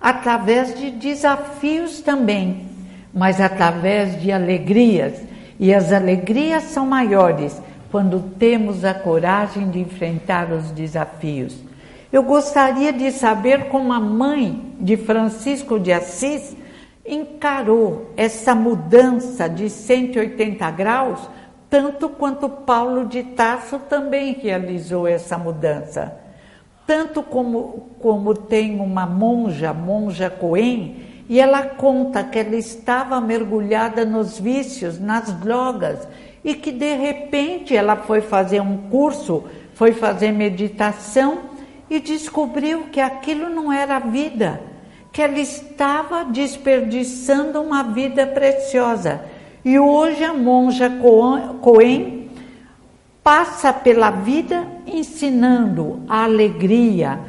através 0.00 0.78
de 0.78 0.90
desafios 0.90 2.00
também, 2.00 2.66
mas 3.12 3.40
através 3.40 4.20
de 4.20 4.32
alegrias. 4.32 5.14
E 5.58 5.72
as 5.72 5.92
alegrias 5.92 6.64
são 6.64 6.86
maiores 6.86 7.60
quando 7.90 8.20
temos 8.38 8.84
a 8.84 8.92
coragem 8.92 9.70
de 9.70 9.80
enfrentar 9.80 10.52
os 10.52 10.70
desafios. 10.70 11.63
Eu 12.14 12.22
gostaria 12.22 12.92
de 12.92 13.10
saber 13.10 13.64
como 13.70 13.92
a 13.92 13.98
mãe 13.98 14.76
de 14.78 14.96
Francisco 14.96 15.80
de 15.80 15.92
Assis 15.92 16.56
encarou 17.04 18.12
essa 18.16 18.54
mudança 18.54 19.48
de 19.48 19.68
180 19.68 20.70
graus, 20.70 21.28
tanto 21.68 22.08
quanto 22.08 22.48
Paulo 22.48 23.06
de 23.06 23.24
Tarso 23.24 23.80
também 23.90 24.32
realizou 24.32 25.08
essa 25.08 25.36
mudança. 25.36 26.16
Tanto 26.86 27.20
como, 27.20 27.88
como 27.98 28.32
tem 28.32 28.78
uma 28.78 29.06
monja, 29.06 29.74
monja 29.74 30.30
Coen, 30.30 31.24
e 31.28 31.40
ela 31.40 31.64
conta 31.64 32.22
que 32.22 32.38
ela 32.38 32.54
estava 32.54 33.20
mergulhada 33.20 34.04
nos 34.04 34.38
vícios, 34.38 35.00
nas 35.00 35.32
drogas, 35.32 36.06
e 36.44 36.54
que 36.54 36.70
de 36.70 36.94
repente 36.94 37.76
ela 37.76 37.96
foi 37.96 38.20
fazer 38.20 38.60
um 38.60 38.88
curso, 38.88 39.42
foi 39.74 39.90
fazer 39.90 40.30
meditação 40.30 41.52
e 41.94 42.00
descobriu 42.00 42.86
que 42.90 43.00
aquilo 43.00 43.48
não 43.48 43.72
era 43.72 44.00
vida, 44.00 44.60
que 45.12 45.22
ela 45.22 45.38
estava 45.38 46.24
desperdiçando 46.24 47.60
uma 47.60 47.84
vida 47.84 48.26
preciosa. 48.26 49.20
E 49.64 49.78
hoje 49.78 50.24
a 50.24 50.34
monja 50.34 50.90
Coen 51.60 52.28
passa 53.22 53.72
pela 53.72 54.10
vida 54.10 54.66
ensinando 54.84 56.00
a 56.08 56.24
alegria, 56.24 57.20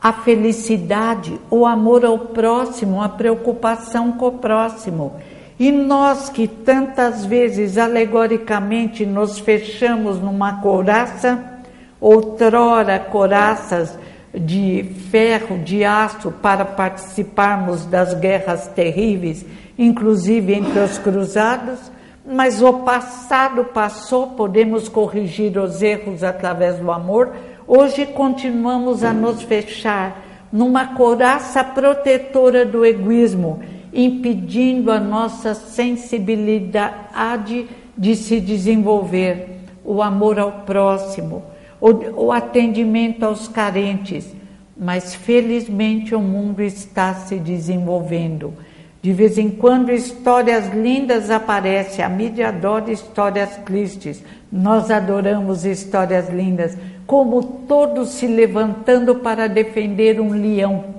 a 0.00 0.14
felicidade, 0.14 1.38
o 1.50 1.66
amor 1.66 2.06
ao 2.06 2.18
próximo, 2.18 3.02
a 3.02 3.08
preocupação 3.10 4.12
com 4.12 4.28
o 4.28 4.38
próximo. 4.38 5.12
E 5.58 5.70
nós 5.70 6.30
que 6.30 6.48
tantas 6.48 7.26
vezes 7.26 7.76
alegoricamente 7.76 9.04
nos 9.04 9.38
fechamos 9.38 10.18
numa 10.18 10.62
couraça, 10.62 11.53
outrora 12.00 12.98
coraças 12.98 13.98
de 14.34 14.84
ferro, 15.10 15.58
de 15.58 15.84
aço, 15.84 16.30
para 16.30 16.64
participarmos 16.64 17.86
das 17.86 18.14
guerras 18.14 18.66
terríveis, 18.68 19.44
inclusive 19.78 20.52
entre 20.52 20.80
os 20.80 20.98
cruzados, 20.98 21.78
mas 22.26 22.60
o 22.62 22.72
passado 22.80 23.64
passou, 23.66 24.28
podemos 24.28 24.88
corrigir 24.88 25.58
os 25.58 25.82
erros 25.82 26.24
através 26.24 26.78
do 26.78 26.90
amor. 26.90 27.34
Hoje 27.66 28.06
continuamos 28.06 29.04
a 29.04 29.12
nos 29.12 29.42
fechar 29.42 30.22
numa 30.50 30.94
coraça 30.94 31.62
protetora 31.62 32.64
do 32.64 32.82
egoísmo, 32.84 33.60
impedindo 33.92 34.90
a 34.90 34.98
nossa 34.98 35.54
sensibilidade 35.54 37.68
de 37.96 38.16
se 38.16 38.40
desenvolver, 38.40 39.60
o 39.84 40.02
amor 40.02 40.38
ao 40.38 40.50
próximo, 40.64 41.44
o, 41.84 42.24
o 42.28 42.32
atendimento 42.32 43.24
aos 43.24 43.46
carentes. 43.46 44.26
Mas 44.74 45.14
felizmente 45.14 46.14
o 46.14 46.20
mundo 46.20 46.62
está 46.62 47.12
se 47.12 47.36
desenvolvendo. 47.36 48.54
De 49.02 49.12
vez 49.12 49.36
em 49.36 49.50
quando 49.50 49.92
histórias 49.92 50.72
lindas 50.72 51.30
aparecem, 51.30 52.02
a 52.02 52.08
mídia 52.08 52.48
adora 52.48 52.90
histórias 52.90 53.58
tristes. 53.58 54.24
Nós 54.50 54.90
adoramos 54.90 55.66
histórias 55.66 56.30
lindas, 56.30 56.76
como 57.06 57.42
todos 57.68 58.08
se 58.10 58.26
levantando 58.26 59.16
para 59.16 59.46
defender 59.46 60.18
um 60.18 60.30
leão 60.30 60.94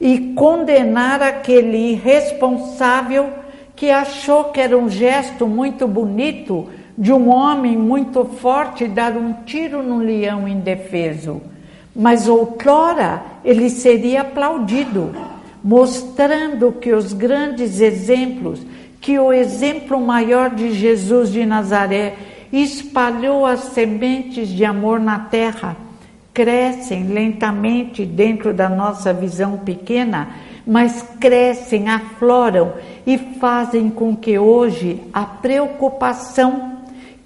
e 0.00 0.34
condenar 0.34 1.20
aquele 1.20 1.92
irresponsável 1.92 3.30
que 3.74 3.90
achou 3.90 4.44
que 4.44 4.60
era 4.60 4.78
um 4.78 4.88
gesto 4.88 5.48
muito 5.48 5.88
bonito 5.88 6.68
de 6.96 7.12
um 7.12 7.28
homem 7.28 7.76
muito 7.76 8.24
forte 8.24 8.88
dar 8.88 9.16
um 9.16 9.32
tiro 9.44 9.82
num 9.82 9.98
leão 9.98 10.48
indefeso. 10.48 11.42
Mas 11.94 12.28
outrora 12.28 13.22
ele 13.44 13.68
seria 13.68 14.22
aplaudido, 14.22 15.14
mostrando 15.62 16.72
que 16.72 16.92
os 16.92 17.12
grandes 17.12 17.80
exemplos, 17.80 18.60
que 19.00 19.18
o 19.18 19.32
exemplo 19.32 20.00
maior 20.00 20.50
de 20.50 20.72
Jesus 20.72 21.30
de 21.30 21.44
Nazaré 21.44 22.14
espalhou 22.52 23.44
as 23.44 23.60
sementes 23.60 24.48
de 24.48 24.64
amor 24.64 24.98
na 25.00 25.18
terra, 25.18 25.76
crescem 26.32 27.08
lentamente 27.08 28.04
dentro 28.04 28.52
da 28.52 28.68
nossa 28.68 29.12
visão 29.12 29.58
pequena, 29.58 30.28
mas 30.66 31.02
crescem, 31.20 31.88
afloram 31.88 32.74
e 33.06 33.16
fazem 33.16 33.88
com 33.88 34.14
que 34.14 34.38
hoje 34.38 35.02
a 35.12 35.24
preocupação 35.24 36.75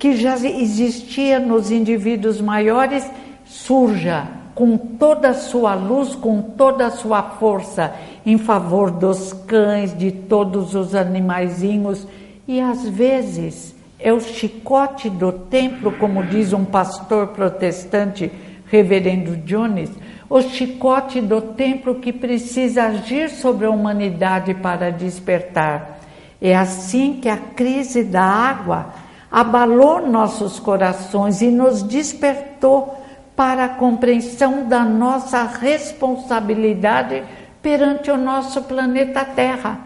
que 0.01 0.17
já 0.17 0.35
existia 0.35 1.39
nos 1.39 1.71
indivíduos 1.71 2.41
maiores 2.41 3.09
surja 3.45 4.27
com 4.55 4.79
toda 4.79 5.29
a 5.29 5.35
sua 5.35 5.75
luz, 5.75 6.15
com 6.15 6.41
toda 6.41 6.87
a 6.87 6.91
sua 6.91 7.23
força 7.23 7.95
em 8.25 8.39
favor 8.39 8.91
dos 8.91 9.35
cães, 9.35 9.97
de 9.97 10.11
todos 10.11 10.75
os 10.75 10.95
animaizinhos 10.95 12.09
e 12.49 12.59
às 12.63 12.89
vezes 12.89 13.75
é 13.99 14.11
o 14.11 14.21
chicote 14.21 15.11
do 15.11 15.33
templo, 15.33 15.93
como 15.93 16.23
diz 16.23 16.55
um 16.55 16.65
pastor 16.65 17.29
protestante, 17.29 18.33
reverendo 18.69 19.37
Jones, 19.37 19.91
o 20.31 20.41
chicote 20.41 21.21
do 21.21 21.43
templo 21.43 21.97
que 21.97 22.11
precisa 22.11 22.85
agir 22.85 23.29
sobre 23.29 23.67
a 23.67 23.71
humanidade 23.71 24.55
para 24.55 24.91
despertar. 24.91 26.01
É 26.41 26.57
assim 26.57 27.19
que 27.21 27.29
a 27.29 27.37
crise 27.37 28.03
da 28.03 28.23
água 28.23 29.10
abalou 29.31 30.07
nossos 30.07 30.59
corações 30.59 31.41
e 31.41 31.51
nos 31.51 31.83
despertou 31.83 32.97
para 33.37 33.65
a 33.65 33.69
compreensão 33.69 34.69
da 34.69 34.85
nossa 34.85 35.45
responsabilidade 35.45 37.23
perante 37.63 38.11
o 38.11 38.17
nosso 38.17 38.63
planeta 38.63 39.25
Terra, 39.25 39.81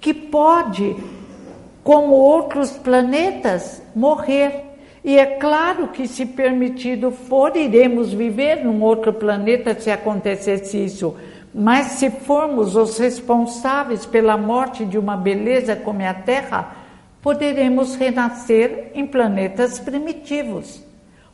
que 0.00 0.12
pode, 0.12 0.96
como 1.82 2.12
outros 2.12 2.70
planetas, 2.72 3.82
morrer. 3.94 4.64
E 5.02 5.18
é 5.18 5.26
claro 5.26 5.88
que, 5.88 6.06
se 6.06 6.26
permitido 6.26 7.10
for, 7.10 7.56
iremos 7.56 8.12
viver 8.12 8.64
num 8.64 8.82
outro 8.82 9.12
planeta 9.12 9.74
se 9.78 9.90
acontecesse 9.90 10.84
isso. 10.84 11.16
Mas 11.54 11.86
se 11.92 12.10
formos 12.10 12.76
os 12.76 12.98
responsáveis 12.98 14.04
pela 14.04 14.36
morte 14.36 14.84
de 14.84 14.98
uma 14.98 15.16
beleza 15.16 15.74
como 15.74 16.02
a 16.02 16.12
Terra, 16.12 16.76
poderemos 17.22 17.94
renascer 17.94 18.90
em 18.94 19.06
planetas 19.06 19.78
primitivos. 19.78 20.82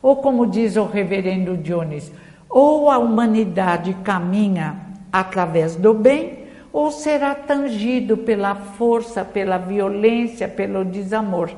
Ou 0.01 0.17
como 0.17 0.45
diz 0.45 0.75
o 0.75 0.85
reverendo 0.85 1.57
Jones, 1.57 2.11
ou 2.49 2.89
a 2.89 2.97
humanidade 2.97 3.93
caminha 4.03 4.77
através 5.11 5.75
do 5.75 5.93
bem, 5.93 6.45
ou 6.71 6.91
será 6.91 7.33
tangido 7.33 8.17
pela 8.17 8.53
força, 8.53 9.23
pela 9.23 9.57
violência, 9.57 10.47
pelo 10.47 10.83
desamor. 10.83 11.49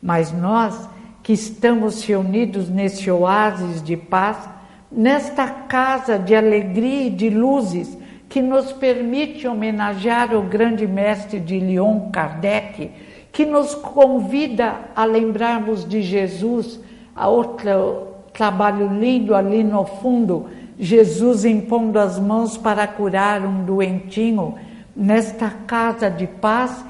Mas 0.00 0.32
nós 0.32 0.88
que 1.22 1.32
estamos 1.32 2.04
reunidos 2.04 2.68
nesse 2.68 3.10
oásis 3.10 3.82
de 3.82 3.96
paz, 3.96 4.48
nesta 4.90 5.48
casa 5.48 6.16
de 6.16 6.34
alegria 6.34 7.08
e 7.08 7.10
de 7.10 7.28
luzes 7.28 7.98
que 8.28 8.40
nos 8.40 8.72
permite 8.72 9.48
homenagear 9.48 10.34
o 10.34 10.42
grande 10.42 10.86
mestre 10.86 11.40
de 11.40 11.58
Lyon, 11.58 12.10
Kardec, 12.12 12.90
que 13.36 13.44
nos 13.44 13.74
convida 13.74 14.76
a 14.96 15.04
lembrarmos 15.04 15.86
de 15.86 16.00
Jesus, 16.00 16.80
a 17.14 17.28
outro 17.28 18.06
trabalho 18.32 18.88
lindo 18.98 19.34
ali 19.34 19.62
no 19.62 19.84
fundo, 19.84 20.46
Jesus 20.78 21.44
impondo 21.44 21.98
as 21.98 22.18
mãos 22.18 22.56
para 22.56 22.86
curar 22.86 23.42
um 23.42 23.62
doentinho. 23.62 24.54
Nesta 24.96 25.50
casa 25.50 26.08
de 26.08 26.26
paz, 26.26 26.82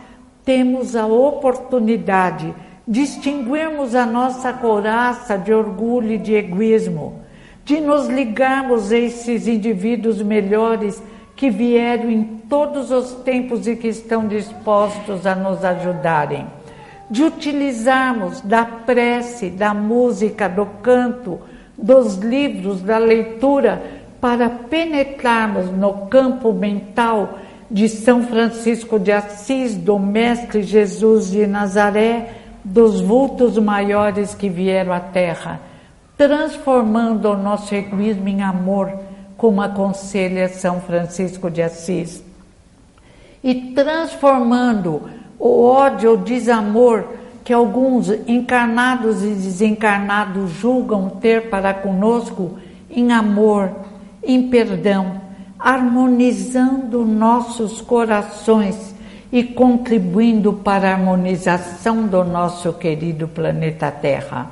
temos 0.44 0.94
a 0.94 1.05
oportunidade 1.05 2.55
de 2.86 3.01
extinguirmos 3.01 3.97
a 3.97 4.07
nossa 4.07 4.53
coraça 4.53 5.36
de 5.36 5.53
orgulho 5.53 6.12
e 6.12 6.18
de 6.18 6.32
egoísmo, 6.32 7.22
de 7.64 7.80
nos 7.80 8.07
ligarmos 8.07 8.92
a 8.92 8.97
esses 8.97 9.49
indivíduos 9.49 10.22
melhores 10.22 11.03
que 11.37 11.51
vieram 11.51 12.11
em 12.11 12.24
todos 12.49 12.91
os 12.91 13.12
tempos 13.22 13.66
e 13.66 13.76
que 13.76 13.89
estão 13.89 14.26
dispostos 14.26 15.26
a 15.26 15.34
nos 15.34 15.62
ajudarem, 15.62 16.47
de 17.11 17.22
utilizarmos 17.22 18.41
da 18.41 18.64
prece, 18.64 19.51
da 19.51 19.74
música, 19.74 20.49
do 20.49 20.64
canto, 20.82 21.39
dos 21.76 22.16
livros, 22.16 22.80
da 22.80 22.97
leitura, 22.97 23.82
para 24.18 24.49
penetrarmos 24.49 25.70
no 25.70 26.07
campo 26.07 26.55
mental 26.55 27.39
de 27.70 27.87
São 27.87 28.22
Francisco 28.22 28.99
de 28.99 29.12
Assis, 29.12 29.76
do 29.76 29.99
Mestre 29.99 30.62
Jesus 30.62 31.30
de 31.30 31.47
Nazaré, 31.47 32.30
dos 32.64 33.01
vultos 33.01 33.59
maiores 33.59 34.34
que 34.34 34.49
vieram 34.49 34.93
à 34.93 35.01
Terra, 35.01 35.61
transformando 36.16 37.30
o 37.30 37.37
nosso 37.37 37.74
egoísmo 37.74 38.26
em 38.26 38.43
amor 38.43 39.05
como 39.37 39.61
aconselha 39.61 40.49
São 40.49 40.80
Francisco 40.80 41.51
de 41.51 41.62
Assis, 41.62 42.22
e 43.45 43.55
transformando 43.72 45.03
o 45.39 45.64
ódio, 45.64 46.14
o 46.14 46.16
desamor 46.16 47.05
que 47.45 47.53
alguns 47.53 48.11
encarnados 48.26 49.22
e 49.22 49.28
desencarnados 49.28 50.51
julgam 50.53 51.09
ter 51.09 51.49
para 51.49 51.72
conosco 51.72 52.59
em 52.91 53.12
amor, 53.12 53.70
em 54.22 54.49
perdão, 54.49 55.20
harmonizando 55.59 57.05
nossos 57.05 57.80
corações 57.80 58.95
e 59.30 59.45
contribuindo 59.45 60.55
para 60.55 60.89
a 60.89 60.93
harmonização 60.95 62.07
do 62.07 62.24
nosso 62.24 62.72
querido 62.72 63.28
planeta 63.28 63.91
Terra. 63.93 64.51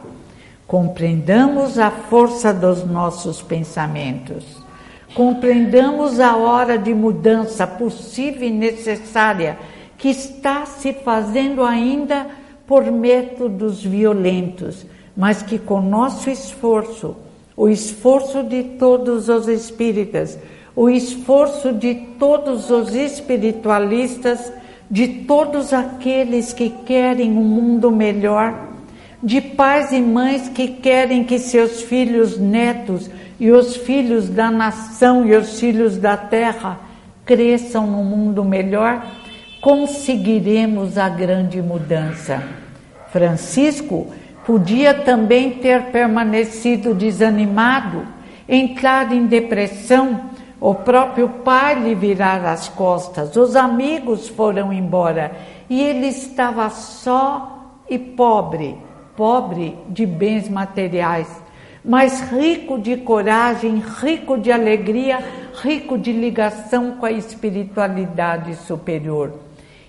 Compreendamos 0.67 1.79
a 1.79 1.91
força 1.91 2.53
dos 2.53 2.85
nossos 2.85 3.43
pensamentos 3.43 4.64
compreendamos 5.15 6.19
a 6.19 6.37
hora 6.37 6.77
de 6.77 6.93
mudança 6.93 7.67
possível 7.67 8.49
e 8.49 8.51
necessária 8.51 9.59
que 9.97 10.09
está 10.09 10.67
se 10.67 10.93
fazendo 10.93 11.65
ainda 11.65 12.27
por 12.67 12.85
métodos 12.91 13.83
violentos, 13.83 14.85
mas 15.17 15.43
que 15.43 15.59
com 15.59 15.81
nosso 15.81 16.29
esforço, 16.29 17.17
o 17.57 17.69
esforço 17.69 18.43
de 18.43 18.65
todos 18.65 19.29
os 19.29 19.47
espíritas, 19.47 20.39
o 20.75 20.91
esforço 20.91 21.73
de 21.73 21.95
todos 22.19 22.69
os 22.71 22.95
espiritualistas, 22.95 24.53
de 24.91 25.07
todos 25.07 25.73
aqueles 25.73 26.53
que 26.53 26.71
querem 26.71 27.31
um 27.31 27.45
mundo 27.45 27.91
melhor, 27.91 28.73
de 29.23 29.41
pais 29.41 29.93
e 29.93 30.01
mães 30.01 30.49
que 30.49 30.69
querem 30.69 31.25
que 31.25 31.39
seus 31.39 31.81
filhos, 31.83 32.37
netos, 32.37 33.09
e 33.39 33.51
os 33.51 33.77
filhos 33.77 34.29
da 34.29 34.51
nação 34.51 35.27
e 35.27 35.35
os 35.35 35.59
filhos 35.59 35.97
da 35.97 36.17
terra 36.17 36.79
cresçam 37.25 37.87
num 37.87 38.05
mundo 38.05 38.45
melhor, 38.45 39.05
conseguiremos 39.61 40.99
a 40.99 41.09
grande 41.09 41.61
mudança. 41.63 42.43
Francisco 43.11 44.09
podia 44.45 44.93
também 44.93 45.53
ter 45.53 45.85
permanecido 45.85 46.95
desanimado, 46.95 48.07
entrar 48.49 49.13
em 49.13 49.27
depressão, 49.27 50.31
o 50.61 50.75
próprio 50.75 51.29
pai 51.29 51.79
lhe 51.83 51.95
virar 51.95 52.45
as 52.45 52.69
costas, 52.69 53.37
os 53.37 53.57
amigos 53.57 54.29
foram 54.29 54.73
embora 54.73 55.33
e 55.69 55.81
ele 55.81 56.07
estava 56.07 56.69
só 56.71 57.81
e 57.89 57.99
pobre, 57.99 58.77
pobre 59.17 59.77
de 59.89 60.07
bens 60.07 60.49
materiais 60.49 61.44
mas 61.85 62.21
rico 62.31 62.79
de 62.79 62.97
coragem, 62.97 63.83
rico 64.01 64.39
de 64.39 64.51
alegria, 64.51 65.19
rico 65.63 65.99
de 65.99 66.13
ligação 66.13 66.93
com 66.93 67.05
a 67.05 67.13
espiritualidade 67.13 68.55
superior. 68.57 69.41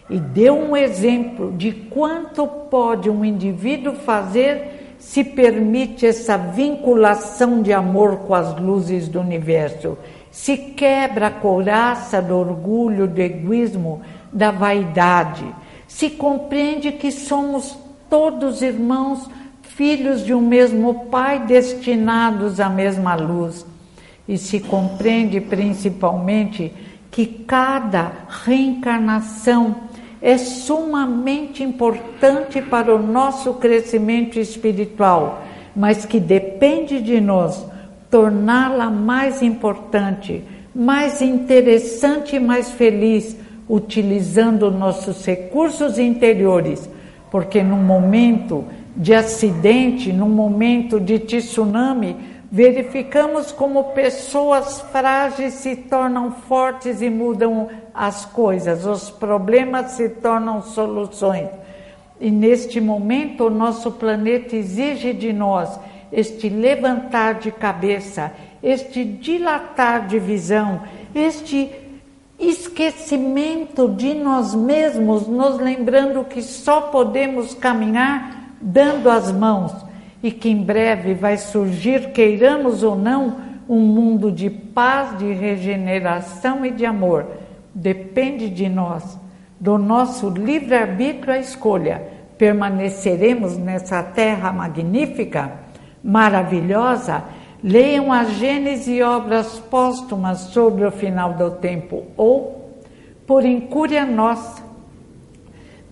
e 0.07 0.19
deu 0.19 0.55
um 0.55 0.77
exemplo 0.77 1.51
de 1.53 1.71
quanto 1.71 2.45
pode 2.45 3.09
um 3.09 3.25
indivíduo 3.25 3.95
fazer 3.95 4.95
se 4.99 5.23
permite 5.23 6.05
essa 6.05 6.37
vinculação 6.37 7.61
de 7.61 7.73
amor 7.73 8.17
com 8.19 8.33
as 8.33 8.59
luzes 8.59 9.07
do 9.07 9.19
universo, 9.19 9.97
se 10.31 10.57
quebra 10.57 11.27
a 11.27 11.31
couraça 11.31 12.21
do 12.21 12.37
orgulho, 12.37 13.07
do 13.07 13.19
egoísmo, 13.19 14.01
da 14.31 14.51
vaidade, 14.51 15.45
se 15.87 16.09
compreende 16.09 16.91
que 16.91 17.11
somos 17.11 17.77
todos 18.09 18.61
irmãos, 18.61 19.29
filhos 19.75 20.25
de 20.25 20.33
um 20.33 20.39
mesmo 20.39 21.05
Pai, 21.11 21.45
destinados 21.45 22.61
à 22.61 22.69
mesma 22.69 23.15
luz, 23.15 23.65
e 24.27 24.37
se 24.37 24.61
compreende 24.61 25.41
principalmente 25.41 26.71
que 27.11 27.25
cada 27.25 28.11
reencarnação 28.45 29.75
é 30.21 30.37
sumamente 30.37 31.61
importante 31.61 32.61
para 32.61 32.95
o 32.95 33.05
nosso 33.05 33.55
crescimento 33.55 34.39
espiritual, 34.39 35.43
mas 35.75 36.05
que 36.05 36.21
depende 36.21 37.01
de 37.01 37.19
nós 37.19 37.65
torná-la 38.09 38.89
mais 38.89 39.41
importante, 39.41 40.41
mais 40.73 41.21
interessante 41.21 42.37
e 42.37 42.39
mais 42.39 42.71
feliz, 42.71 43.35
utilizando 43.67 44.71
nossos 44.71 45.25
recursos 45.25 45.99
interiores, 45.99 46.89
porque 47.29 47.61
num 47.61 47.83
momento 47.83 48.63
de 48.95 49.13
acidente, 49.13 50.13
num 50.13 50.29
momento 50.29 50.99
de 50.99 51.19
tsunami, 51.19 52.15
verificamos 52.49 53.51
como 53.51 53.91
pessoas 53.91 54.79
frágeis 54.79 55.55
se 55.55 55.75
tornam 55.75 56.31
fortes 56.31 57.01
e 57.01 57.09
mudam 57.09 57.67
as 57.93 58.25
coisas, 58.25 58.85
os 58.85 59.09
problemas 59.09 59.91
se 59.91 60.07
tornam 60.07 60.61
soluções. 60.61 61.49
E 62.19 62.31
neste 62.31 62.79
momento, 62.79 63.45
o 63.45 63.49
nosso 63.49 63.91
planeta 63.91 64.55
exige 64.55 65.11
de 65.11 65.33
nós 65.33 65.77
este 66.11 66.47
levantar 66.47 67.35
de 67.35 67.51
cabeça, 67.51 68.31
este 68.63 69.03
dilatar 69.03 70.07
de 70.07 70.17
visão, 70.17 70.81
este 71.13 71.69
esquecimento 72.39 73.89
de 73.89 74.13
nós 74.13 74.55
mesmos, 74.55 75.27
nos 75.27 75.57
lembrando 75.57 76.23
que 76.23 76.41
só 76.41 76.81
podemos 76.81 77.53
caminhar 77.53 78.44
dando 78.65 79.11
as 79.11 79.31
mãos 79.31 79.85
e 80.23 80.31
que 80.31 80.49
em 80.49 80.63
breve 80.63 81.13
vai 81.13 81.37
surgir, 81.37 82.11
queiramos 82.11 82.81
ou 82.81 82.95
não, 82.95 83.37
um 83.69 83.79
mundo 83.79 84.31
de 84.31 84.49
paz, 84.49 85.19
de 85.19 85.31
regeneração 85.31 86.65
e 86.65 86.71
de 86.71 86.83
amor. 86.83 87.27
Depende 87.73 88.49
de 88.49 88.67
nós, 88.67 89.19
do 89.59 89.77
nosso 89.77 90.29
livre-arbítrio 90.29 91.33
a 91.33 91.37
escolha. 91.37 92.01
Permaneceremos 92.39 93.55
nessa 93.55 94.01
terra 94.01 94.51
magnífica, 94.51 95.51
maravilhosa. 96.03 97.23
Leiam 97.63 98.11
a 98.11 98.23
Gênese 98.23 98.93
e 98.93 99.03
obras 99.03 99.59
póstumas 99.59 100.39
sobre 100.39 100.85
o 100.85 100.91
final 100.91 101.33
do 101.33 101.51
tempo, 101.51 102.03
ou, 102.17 102.79
por 103.25 103.45
incúria 103.45 104.05
nossa, 104.05 104.63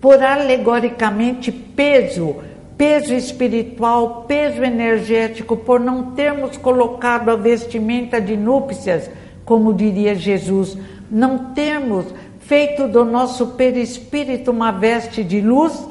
por 0.00 0.22
alegoricamente 0.22 1.50
peso 1.50 2.36
peso 2.76 3.14
espiritual, 3.14 4.24
peso 4.26 4.62
energético, 4.62 5.56
por 5.56 5.78
não 5.80 6.12
termos 6.12 6.56
colocado 6.56 7.30
a 7.30 7.36
vestimenta 7.36 8.20
de 8.20 8.36
núpcias, 8.36 9.10
como 9.44 9.74
diria 9.74 10.14
Jesus, 10.14 10.76
não 11.10 11.52
termos 11.52 12.06
feito 12.40 12.88
do 12.88 13.04
nosso 13.04 13.48
perispírito 13.48 14.50
uma 14.50 14.70
veste 14.70 15.22
de 15.22 15.40
luz, 15.40 15.86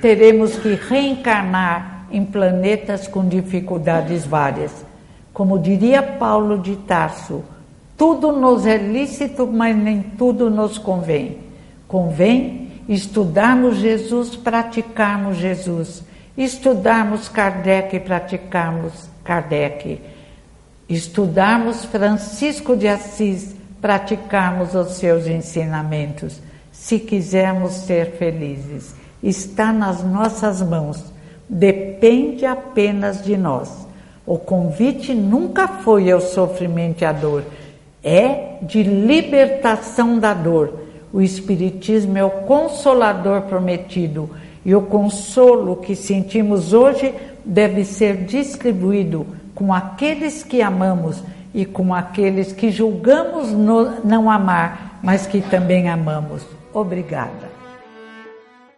teremos 0.00 0.56
que 0.56 0.74
reencarnar 0.74 2.06
em 2.10 2.24
planetas 2.24 3.06
com 3.06 3.26
dificuldades 3.26 4.26
várias. 4.26 4.84
Como 5.32 5.58
diria 5.58 6.02
Paulo 6.02 6.58
de 6.58 6.76
Tarso, 6.76 7.44
tudo 7.96 8.32
nos 8.32 8.66
é 8.66 8.76
lícito, 8.76 9.46
mas 9.46 9.76
nem 9.76 10.02
tudo 10.02 10.50
nos 10.50 10.78
convém. 10.78 11.38
Convém 11.86 12.70
estudarmos 12.88 13.76
Jesus, 13.76 14.36
praticarmos 14.36 15.36
Jesus 15.36 16.05
estudarmos 16.36 17.28
Kardec 17.28 17.96
e 17.96 18.00
praticarmos 18.00 19.08
Kardec, 19.24 20.00
estudarmos 20.88 21.84
Francisco 21.84 22.76
de 22.76 22.86
Assis, 22.86 23.56
praticarmos 23.80 24.74
os 24.74 24.92
seus 24.92 25.26
ensinamentos, 25.26 26.40
se 26.70 26.98
quisermos 26.98 27.72
ser 27.72 28.12
felizes. 28.12 28.94
Está 29.22 29.72
nas 29.72 30.04
nossas 30.04 30.60
mãos, 30.60 31.02
depende 31.48 32.44
apenas 32.44 33.24
de 33.24 33.36
nós. 33.36 33.86
O 34.26 34.38
convite 34.38 35.14
nunca 35.14 35.66
foi 35.66 36.10
ao 36.10 36.20
sofrimento 36.20 37.02
e 37.02 37.04
à 37.04 37.12
dor, 37.12 37.44
é 38.04 38.58
de 38.62 38.82
libertação 38.82 40.18
da 40.18 40.34
dor. 40.34 40.80
O 41.12 41.22
Espiritismo 41.22 42.18
é 42.18 42.24
o 42.24 42.30
consolador 42.30 43.42
prometido 43.42 44.30
e 44.66 44.74
o 44.74 44.82
consolo 44.82 45.76
que 45.76 45.94
sentimos 45.94 46.72
hoje 46.72 47.14
deve 47.44 47.84
ser 47.84 48.24
distribuído 48.24 49.24
com 49.54 49.72
aqueles 49.72 50.42
que 50.42 50.60
amamos 50.60 51.22
e 51.54 51.64
com 51.64 51.94
aqueles 51.94 52.52
que 52.52 52.72
julgamos 52.72 53.52
não 53.52 54.28
amar, 54.28 54.98
mas 55.04 55.24
que 55.24 55.40
também 55.40 55.88
amamos. 55.88 56.42
Obrigada. 56.74 57.55